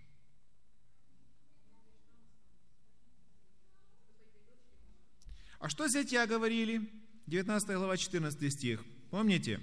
[5.58, 6.90] А что зятья говорили?
[7.26, 8.84] 19 глава, 14 стих.
[9.10, 9.58] Помните?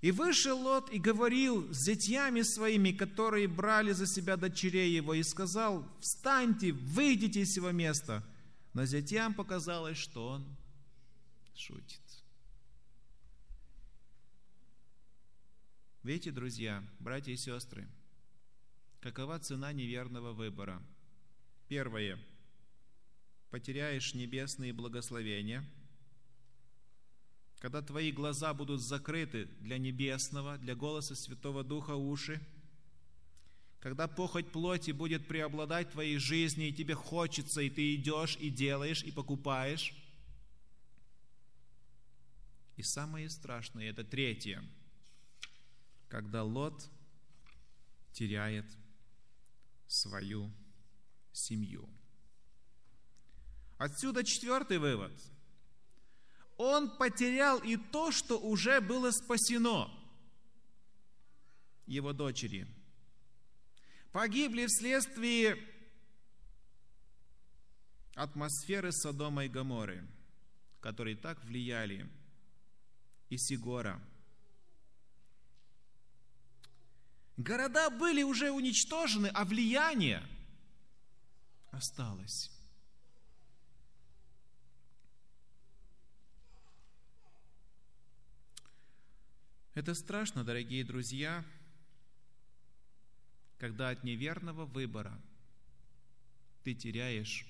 [0.00, 5.22] И вышел Лот и говорил с зятьями своими, которые брали за себя дочерей его, и
[5.22, 8.24] сказал, встаньте, выйдите из этого места.
[8.74, 10.56] Но зятьям показалось, что он
[11.54, 12.00] шутит.
[16.02, 17.88] Видите, друзья, братья и сестры,
[19.00, 20.80] какова цена неверного выбора?
[21.68, 22.18] Первое–
[23.50, 25.64] потеряешь небесные благословения,
[27.58, 32.40] когда твои глаза будут закрыты для небесного, для голоса Святого Духа уши,
[33.80, 38.50] когда похоть плоти будет преобладать в твоей жизни, и тебе хочется, и ты идешь, и
[38.50, 39.94] делаешь, и покупаешь.
[42.76, 44.62] И самое страшное, это третье,
[46.08, 46.90] когда Лот
[48.12, 48.66] теряет
[49.86, 50.52] свою
[51.32, 51.88] семью.
[53.78, 55.12] Отсюда четвертый вывод.
[56.56, 59.90] Он потерял и то, что уже было спасено
[61.86, 62.66] его дочери.
[64.12, 65.58] Погибли вследствие
[68.14, 70.06] атмосферы Содома и Гоморы,
[70.80, 72.08] которые так влияли,
[73.28, 74.00] и Сигора.
[77.36, 80.26] Города были уже уничтожены, а влияние
[81.70, 82.50] осталось.
[89.76, 91.44] Это страшно, дорогие друзья,
[93.58, 95.20] когда от неверного выбора
[96.64, 97.44] ты теряешь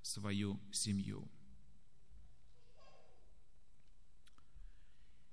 [0.00, 1.28] свою семью.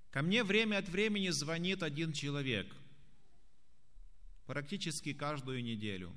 [0.09, 2.75] Ко мне время от времени звонит один человек,
[4.47, 6.11] практически каждую неделю.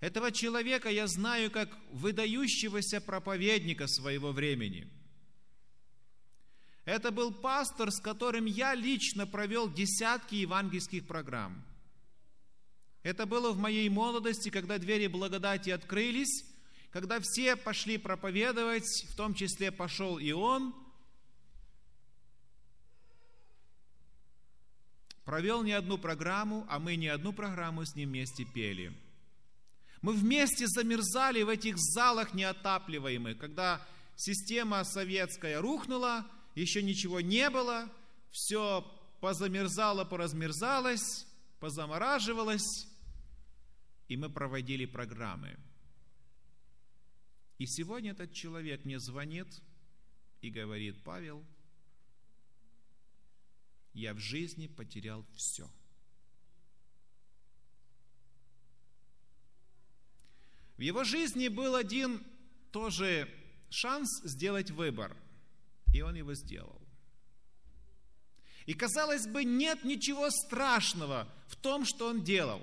[0.00, 4.92] Этого человека я знаю как выдающегося проповедника своего времени–
[6.88, 11.62] это был пастор, с которым я лично провел десятки евангельских программ.
[13.02, 16.46] Это было в моей молодости, когда двери благодати открылись,
[16.90, 20.74] когда все пошли проповедовать, в том числе пошел и он.
[25.26, 28.98] Провел не одну программу, а мы не одну программу с ним вместе пели.
[30.00, 33.86] Мы вместе замерзали в этих залах неотапливаемых, когда
[34.16, 36.26] система советская рухнула,
[36.60, 37.88] еще ничего не было,
[38.30, 38.82] все
[39.20, 41.26] позамерзало, поразмерзалось,
[41.60, 42.88] позамораживалось,
[44.08, 45.56] и мы проводили программы.
[47.58, 49.48] И сегодня этот человек мне звонит
[50.40, 51.44] и говорит, Павел,
[53.92, 55.68] я в жизни потерял все.
[60.76, 62.24] В его жизни был один
[62.70, 63.28] тоже
[63.70, 65.16] шанс сделать выбор–
[65.92, 66.80] и он его сделал.
[68.66, 72.60] И казалось бы, нет ничего страшного в том, что он делал.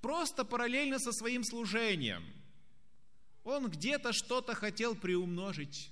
[0.00, 2.24] Просто параллельно со своим служением.
[3.44, 5.90] Он где-то что-то хотел приумножить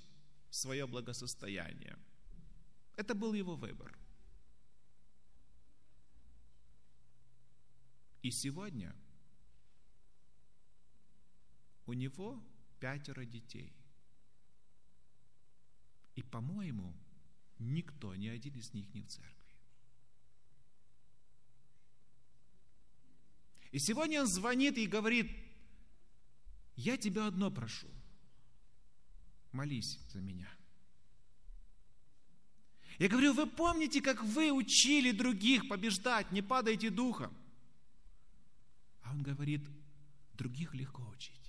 [0.49, 1.97] свое благосостояние.
[2.95, 3.97] Это был его выбор.
[8.21, 8.95] И сегодня
[11.85, 12.41] у него
[12.79, 13.73] пятеро детей.
[16.15, 16.93] И, по-моему,
[17.59, 19.55] никто, ни один из них не в церкви.
[23.71, 25.31] И сегодня он звонит и говорит,
[26.75, 27.87] я тебя одно прошу,
[29.53, 30.49] молись за меня.
[32.99, 37.35] Я говорю, вы помните, как вы учили других побеждать, не падайте духом?
[39.01, 39.67] А он говорит,
[40.33, 41.40] других легко учить.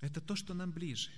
[0.00, 1.10] Это то, что нам ближе.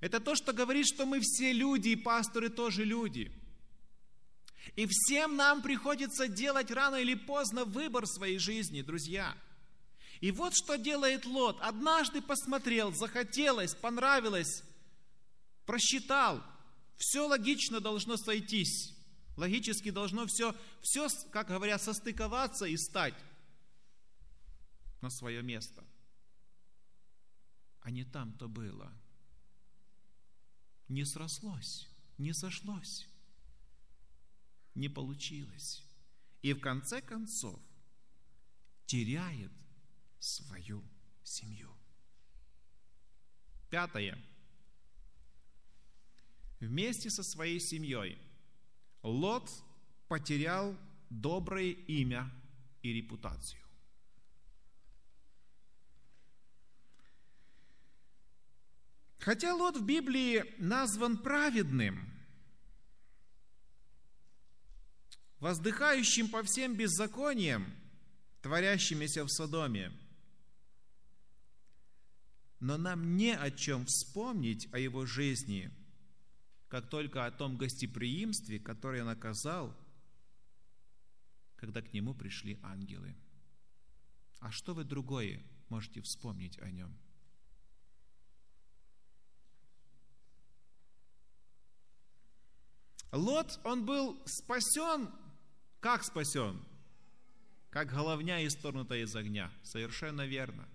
[0.00, 3.32] Это то, что говорит, что мы все люди, и пасторы тоже люди.
[4.74, 9.36] И всем нам приходится делать рано или поздно выбор своей жизни, друзья.
[10.20, 11.58] И вот что делает Лот.
[11.60, 14.62] Однажды посмотрел, захотелось, понравилось,
[15.66, 16.42] просчитал.
[16.96, 18.94] Все логично должно сойтись.
[19.36, 23.14] Логически должно все, все, как говорят, состыковаться и стать
[25.02, 25.84] на свое место.
[27.86, 28.92] А не там-то было–
[30.88, 33.06] не срослось, не сошлось,
[34.74, 35.82] не получилось.
[36.42, 37.60] И в конце концов
[38.86, 39.52] теряет
[40.20, 40.84] свою
[41.24, 41.72] семью.
[43.68, 44.16] Пятое.
[46.60, 48.18] Вместе со своей семьей
[49.02, 49.50] Лот
[50.08, 50.76] потерял
[51.10, 52.30] доброе имя
[52.82, 53.65] и репутацию.
[59.26, 61.98] Хотя Лот в Библии назван праведным,
[65.40, 67.66] воздыхающим по всем беззакониям,
[68.40, 69.90] творящимися в Содоме,
[72.60, 75.72] но нам не о чем вспомнить о его жизни,
[76.68, 79.76] как только о том гостеприимстве, которое он оказал,
[81.56, 83.16] когда к нему пришли ангелы.
[84.38, 86.96] А что вы другое можете вспомнить о нем?
[93.12, 95.08] Лот, он был спасен,
[95.80, 96.60] как спасен?
[97.70, 99.52] Как головня исторнутая из огня.
[99.62, 100.66] Совершенно верно.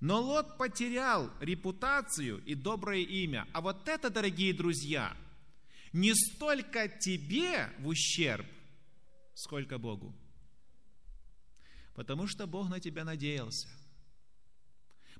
[0.00, 3.46] Но Лот потерял репутацию и доброе имя.
[3.52, 5.16] А вот это, дорогие друзья,
[5.92, 8.46] не столько тебе в ущерб,
[9.34, 10.14] сколько Богу.
[11.94, 13.68] Потому что Бог на тебя надеялся.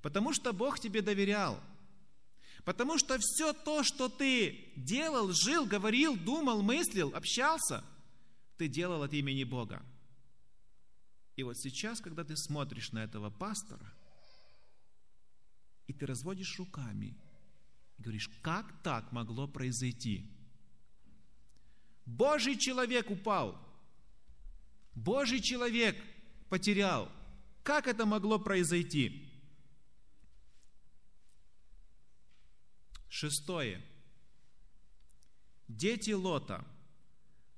[0.02, 1.60] Потому что Бог тебе доверял.
[2.64, 7.84] Потому что все то, что ты делал, жил, говорил, думал, мыслил, общался,
[8.56, 9.82] ты делал от имени Бога.
[11.34, 13.92] И вот сейчас, когда ты смотришь на этого пастора,
[15.88, 17.16] и ты разводишь руками,
[17.98, 20.30] и говоришь, как так могло произойти?
[22.04, 23.58] Божий человек упал,
[24.94, 25.96] Божий человек
[26.48, 27.10] потерял.
[27.62, 29.31] Как это могло произойти?
[33.12, 33.78] Шестое.
[35.68, 36.64] Дети Лота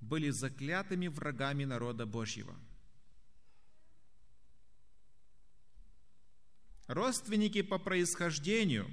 [0.00, 2.58] были заклятыми врагами народа Божьего.
[6.88, 8.90] Родственники по происхождению,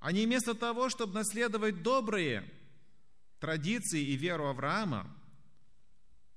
[0.00, 2.50] они вместо того, чтобы наследовать добрые
[3.38, 5.14] традиции и веру Авраама,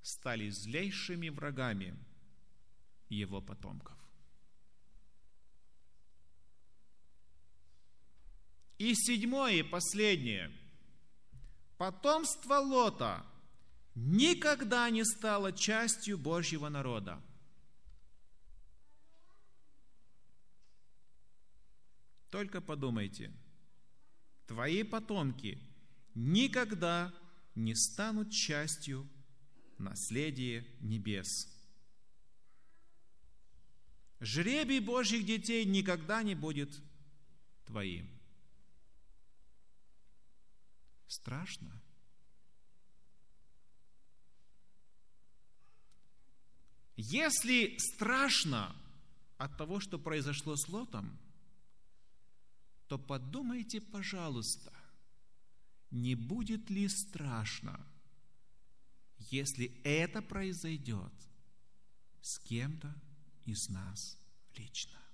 [0.01, 1.97] стали злейшими врагами
[3.07, 3.98] его потомков.
[8.79, 10.49] И седьмое и последнее.
[11.77, 13.25] Потомство Лота
[13.93, 17.21] никогда не стало частью Божьего народа.
[22.29, 23.33] Только подумайте,
[24.47, 25.59] твои потомки
[26.15, 27.13] никогда
[27.55, 29.09] не станут частью
[29.77, 31.53] наследия небес.
[34.21, 36.79] Жребий Божьих детей никогда не будет
[37.65, 38.18] твоим.
[41.09, 41.81] Страшно.
[46.95, 48.75] Если страшно
[49.39, 51.19] от того, что произошло с Лотом,
[52.87, 54.71] то подумайте, пожалуйста,
[55.89, 57.83] не будет ли страшно,
[59.17, 61.13] если это произойдет
[62.21, 62.93] с кем-то
[63.45, 64.15] из нас
[64.55, 65.08] лично.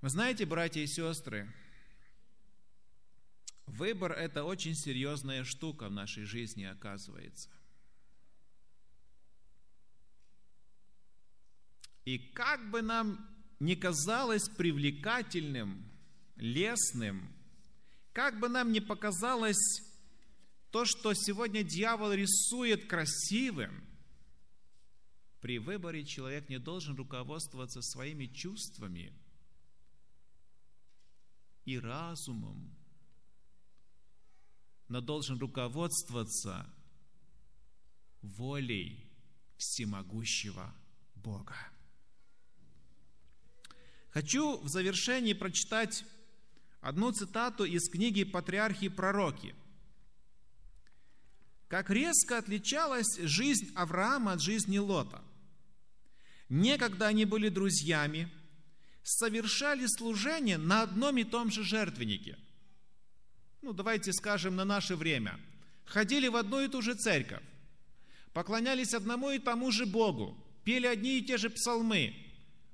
[0.00, 1.52] Вы знаете, братья и сестры,
[3.66, 7.50] выбор– это очень серьезная штука в нашей жизни, оказывается.
[12.06, 13.28] И как бы нам
[13.60, 15.84] не казалось привлекательным,
[16.36, 17.30] лесным,
[18.14, 19.82] как бы нам ни показалось
[20.70, 23.84] то, что сегодня дьявол рисует красивым,
[25.42, 29.12] при выборе человек не должен руководствоваться своими чувствами
[31.70, 32.76] и разумом,
[34.88, 36.68] но должен руководствоваться
[38.22, 39.08] волей
[39.56, 40.74] всемогущего
[41.14, 41.54] Бога.
[44.10, 46.04] Хочу в завершении прочитать
[46.80, 49.54] одну цитату из книги «Патриархи и пророки».
[51.68, 55.22] Как резко отличалась жизнь Авраама от жизни Лота.
[56.48, 58.28] Некогда они были друзьями,
[59.02, 62.38] совершали служение на одном и том же жертвеннике.
[63.62, 65.38] Ну, давайте скажем, на наше время.
[65.84, 67.42] Ходили в одну и ту же церковь,
[68.32, 72.14] поклонялись одному и тому же Богу, пели одни и те же псалмы,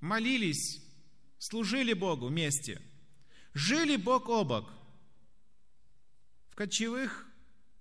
[0.00, 0.82] молились,
[1.38, 2.80] служили Богу вместе,
[3.54, 4.70] жили бок о бок
[6.50, 7.26] в кочевых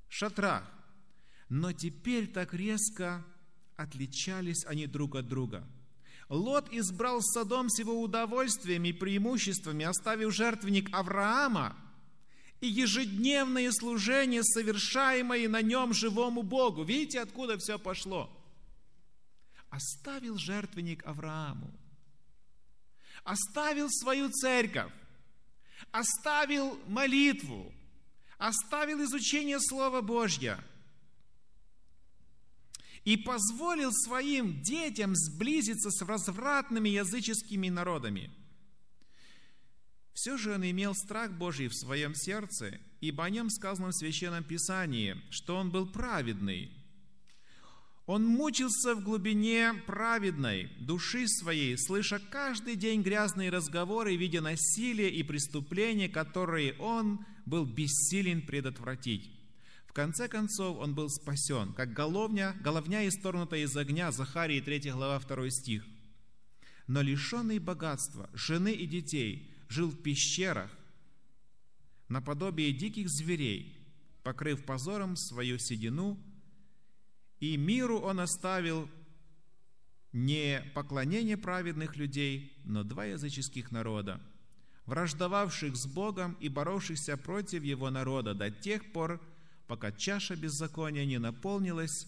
[0.08, 0.72] шатрах.
[1.50, 3.24] Но теперь так резко
[3.76, 5.68] отличались они друг от друга–
[6.30, 11.76] Лот избрал Содом с его удовольствиями и преимуществами, оставив жертвенник Авраама
[12.62, 16.84] и ежедневное служение, совершаемое на нем живому Богу.
[16.84, 18.30] Видите, откуда все пошло?
[19.70, 21.72] Оставил жертвенник Аврааму,
[23.24, 24.92] оставил свою церковь,
[25.92, 27.72] оставил молитву,
[28.38, 30.64] оставил изучение Слова Божьего–
[33.06, 38.32] и позволил своим детям сблизиться с развратными языческими народами.
[40.14, 44.44] Все же он имел страх Божий в своем сердце, ибо о нем сказано в Священном
[44.44, 46.72] Писании, что он был праведный.
[48.08, 55.22] Он мучился в глубине праведной души своей, слыша каждый день грязные разговоры, видя насилие и
[55.22, 59.35] преступления, которые он был бессилен предотвратить
[59.96, 65.50] конце концов, он был спасен, как головня, головня исторгнута из огня, Захарии 3 глава 2
[65.50, 65.86] стих.
[66.86, 70.70] Но лишенный богатства, жены и детей, жил в пещерах,
[72.10, 73.80] наподобие диких зверей,
[74.22, 76.20] покрыв позором свою седину,
[77.40, 78.90] и миру он оставил
[80.12, 84.22] не поклонение праведных людей, но два языческих народа,
[84.86, 89.22] враждовавших с Богом и боровшихся против его народа до тех пор,
[89.68, 92.08] пока чаша беззакония не наполнилась,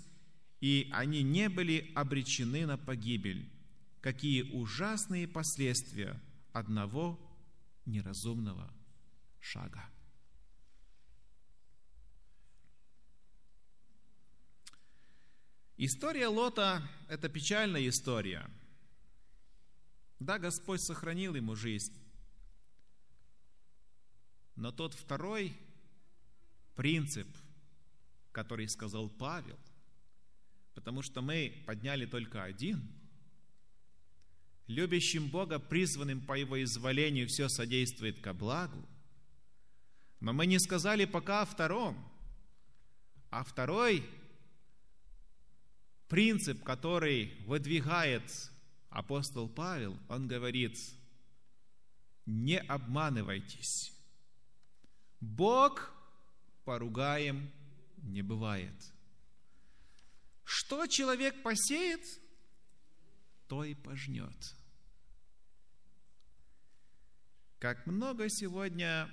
[0.61, 3.51] и они не были обречены на погибель.
[4.01, 6.19] Какие ужасные последствия
[6.53, 7.19] одного
[7.85, 8.71] неразумного
[9.39, 9.83] шага.
[15.77, 18.49] История Лота– это печальная история.
[20.19, 21.93] Да, Господь сохранил ему жизнь.
[24.55, 25.55] Но тот второй
[26.75, 27.27] принцип–
[28.37, 29.57] который сказал Павел,
[30.75, 32.87] потому что мы подняли только один.
[34.67, 38.87] Любящим Бога, призванным по Его изволению, все содействует ко благу.
[40.19, 41.97] Но мы не сказали пока о втором.
[43.31, 44.07] А второй
[46.07, 48.51] принцип, который выдвигает
[48.91, 50.77] апостол Павел, он говорит,
[52.27, 53.91] не обманывайтесь.
[55.21, 55.91] Бог
[56.65, 57.51] поругаем
[58.07, 58.75] не бывает.
[60.43, 62.01] Что человек посеет,
[63.47, 64.35] то и пожнет.
[67.59, 69.09] Как много сегодня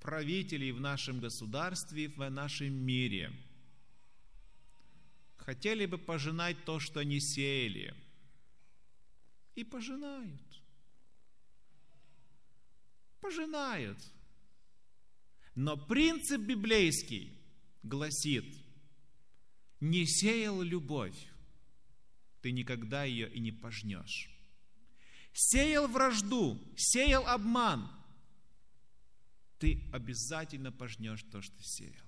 [0.00, 3.32] правителей в нашем государстве, в нашем мире
[5.48, 7.94] хотели бы пожинать то, что не сеяли.
[9.54, 10.62] И пожинают.
[13.20, 13.98] Пожинают.
[15.54, 17.37] Но принцип библейский
[17.82, 18.44] гласит,
[19.80, 21.16] не сеял любовь,
[22.42, 24.30] ты никогда ее и не пожнешь.
[25.32, 27.90] Сеял вражду, сеял обман,
[29.58, 32.06] ты обязательно пожнешь то, что сеял.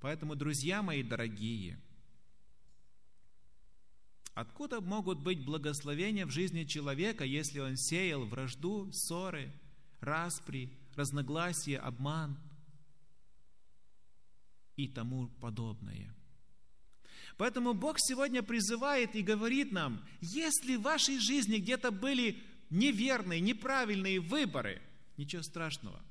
[0.00, 1.78] Поэтому, друзья мои дорогие,
[4.34, 9.52] откуда могут быть благословения в жизни человека, если он сеял вражду, ссоры,
[10.00, 12.40] распри, разногласия, обман–
[14.76, 16.14] и тому подобное.
[17.36, 24.20] Поэтому Бог сегодня призывает и говорит нам, если в вашей жизни где-то были неверные, неправильные
[24.20, 24.82] выборы,
[25.16, 26.02] ничего страшного.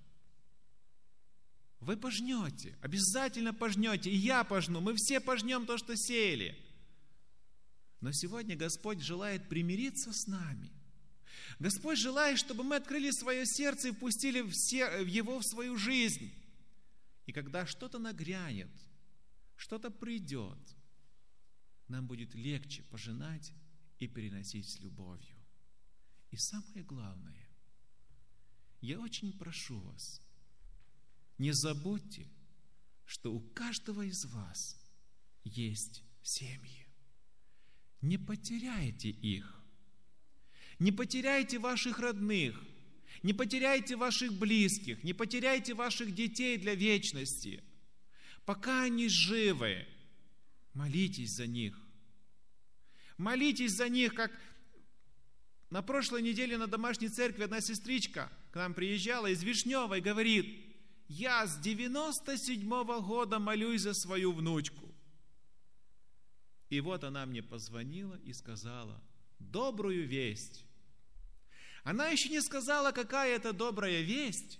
[1.79, 6.55] Вы пожнете, обязательно пожнете, и я пожну, мы все пожнем то, что сеяли.
[8.01, 10.71] Но сегодня Господь желает примириться с нами,
[11.59, 14.39] Господь желает, чтобы мы открыли свое сердце и впустили
[15.07, 16.31] его в свою жизнь.
[17.31, 18.69] И когда что-то нагрянет,
[19.55, 20.59] что-то придет,
[21.87, 23.53] нам будет легче пожинать
[23.99, 25.37] и переносить с любовью.
[26.31, 27.47] И самое главное,
[28.81, 30.21] я очень прошу вас,
[31.37, 32.27] не забудьте,
[33.05, 34.77] что у каждого из вас
[35.45, 36.85] есть семьи.
[38.01, 39.63] Не потеряйте их.
[40.79, 42.61] Не потеряйте ваших родных,
[43.23, 47.63] не потеряйте ваших близких, не потеряйте ваших детей для вечности.
[48.45, 49.87] Пока они живы,
[50.73, 51.77] молитесь за них.
[53.17, 54.31] Молитесь за них, как
[55.69, 60.65] на прошлой неделе на домашней церкви одна сестричка к нам приезжала из Вишневой, говорит,
[61.07, 64.93] я с 97 -го года молюсь за свою внучку.
[66.69, 69.01] И вот она мне позвонила и сказала,
[69.39, 70.65] добрую весть.
[71.83, 74.59] Она еще не сказала, какая это добрая весть,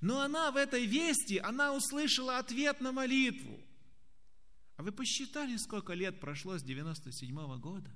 [0.00, 3.60] но она в этой вести, она услышала ответ на молитву.
[4.76, 7.90] А вы посчитали, сколько лет прошло с 97 -го года?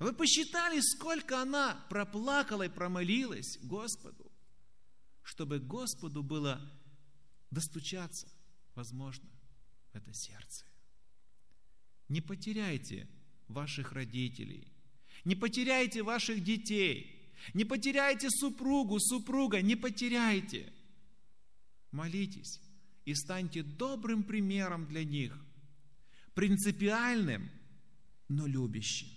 [0.00, 4.32] Вы посчитали, сколько она проплакала и промолилась Господу,
[5.22, 6.60] чтобы Господу было
[7.52, 8.26] достучаться,
[8.74, 9.28] возможно,
[9.92, 10.66] в это сердце.
[12.08, 13.08] Не потеряйте
[13.46, 14.71] ваших родителей,
[15.24, 20.72] не потеряйте ваших детей, не потеряйте супругу, супруга, не потеряйте.
[21.90, 22.60] Молитесь
[23.04, 25.36] и станьте добрым примером для них,
[26.34, 27.50] принципиальным,
[28.28, 29.08] но любящим.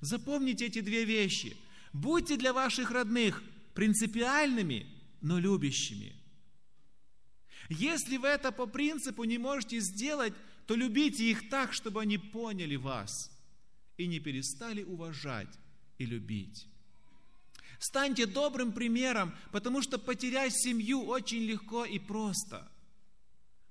[0.00, 1.56] Запомните эти две вещи.
[1.92, 3.42] Будьте для ваших родных
[3.74, 4.86] принципиальными,
[5.20, 6.12] но любящими.
[7.70, 10.34] Если вы это по принципу не можете сделать,
[10.66, 13.33] то любите их так, чтобы они поняли вас
[13.96, 15.58] и не перестали уважать
[15.98, 16.66] и любить.
[17.78, 22.70] Станьте добрым примером, потому что потерять семью очень легко и просто.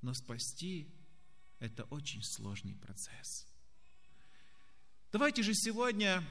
[0.01, 0.87] Но спасти–
[1.59, 3.47] это очень сложный процесс.
[5.11, 6.23] Давайте же сегодня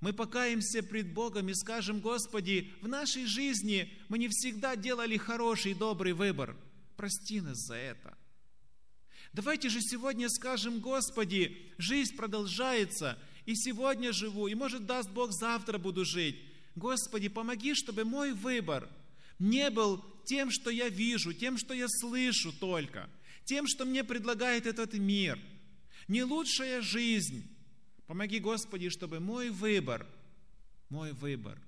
[0.00, 5.74] мы покаемся пред Богом и скажем, Господи, в нашей жизни мы не всегда делали хороший,
[5.74, 6.56] добрый выбор.
[6.96, 8.16] Прости нас за это–
[9.34, 15.76] Давайте же сегодня скажем, Господи, жизнь продолжается, и сегодня живу, и может даст Бог завтра
[15.76, 16.40] буду жить.
[16.76, 18.88] Господи, помоги, чтобы мой выбор
[19.40, 23.10] не был тем, что я вижу, тем, что я слышу только,
[23.44, 25.36] тем, что мне предлагает этот мир.
[26.06, 27.44] Не лучшая жизнь.
[28.06, 30.06] Помоги, Господи, чтобы мой выбор,
[30.90, 31.60] мой выбор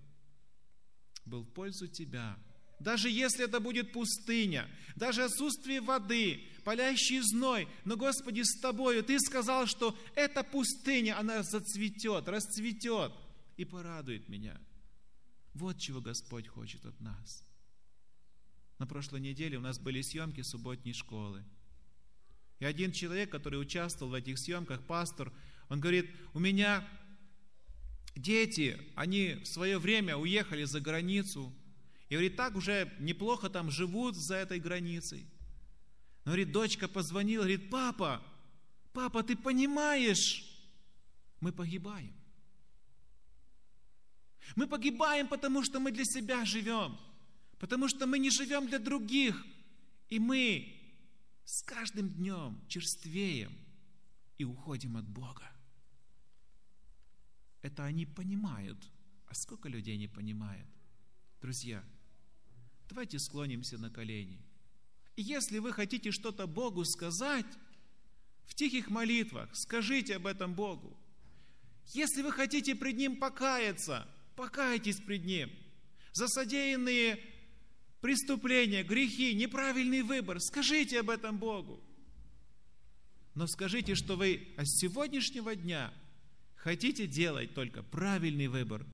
[1.25, 2.39] был в пользу Тебя.
[2.79, 9.18] Даже если это будет пустыня, даже отсутствие воды, палящий зной, но, Господи, с Тобою Ты
[9.20, 13.12] сказал, что эта пустыня, она зацветет, расцветет
[13.57, 14.61] и порадует меня.
[15.55, 17.43] Вот чего Господь хочет от нас.
[18.79, 21.43] На прошлой неделе у нас были съемки субботней школы.
[22.59, 25.33] И один человек, который участвовал в этих съемках, пастор,
[25.68, 26.87] он говорит, у меня
[28.14, 31.53] дети, они в свое время уехали за границу,
[32.09, 35.26] и говорит, так уже неплохо там живут за этой границей.
[36.24, 38.22] Но, говорит, дочка позвонила, говорит, папа,
[38.92, 40.44] папа, ты понимаешь,
[41.40, 42.14] мы погибаем.
[44.54, 46.96] Мы погибаем, потому что мы для себя живем,
[47.59, 49.44] потому что мы не живем для других,
[50.09, 50.72] и мы
[51.44, 53.52] с каждым днем черствеем
[54.38, 55.50] и уходим от Бога.
[57.62, 58.78] Это они понимают.
[59.26, 60.66] А сколько людей не понимает?
[61.40, 61.84] Друзья,
[62.89, 64.41] давайте склонимся на колени–
[65.16, 67.47] если вы хотите что-то Богу сказать,
[68.45, 70.97] в тихих молитвах скажите об этом Богу.
[71.95, 75.51] Если вы хотите пред Ним покаяться, покайтесь пред Ним.
[76.12, 77.18] За содеянные
[78.01, 81.80] преступления, грехи, неправильный выбор, скажите об этом Богу.
[83.34, 85.93] Но скажите, что вы с сегодняшнего дня
[86.57, 88.84] хотите делать только правильный выбор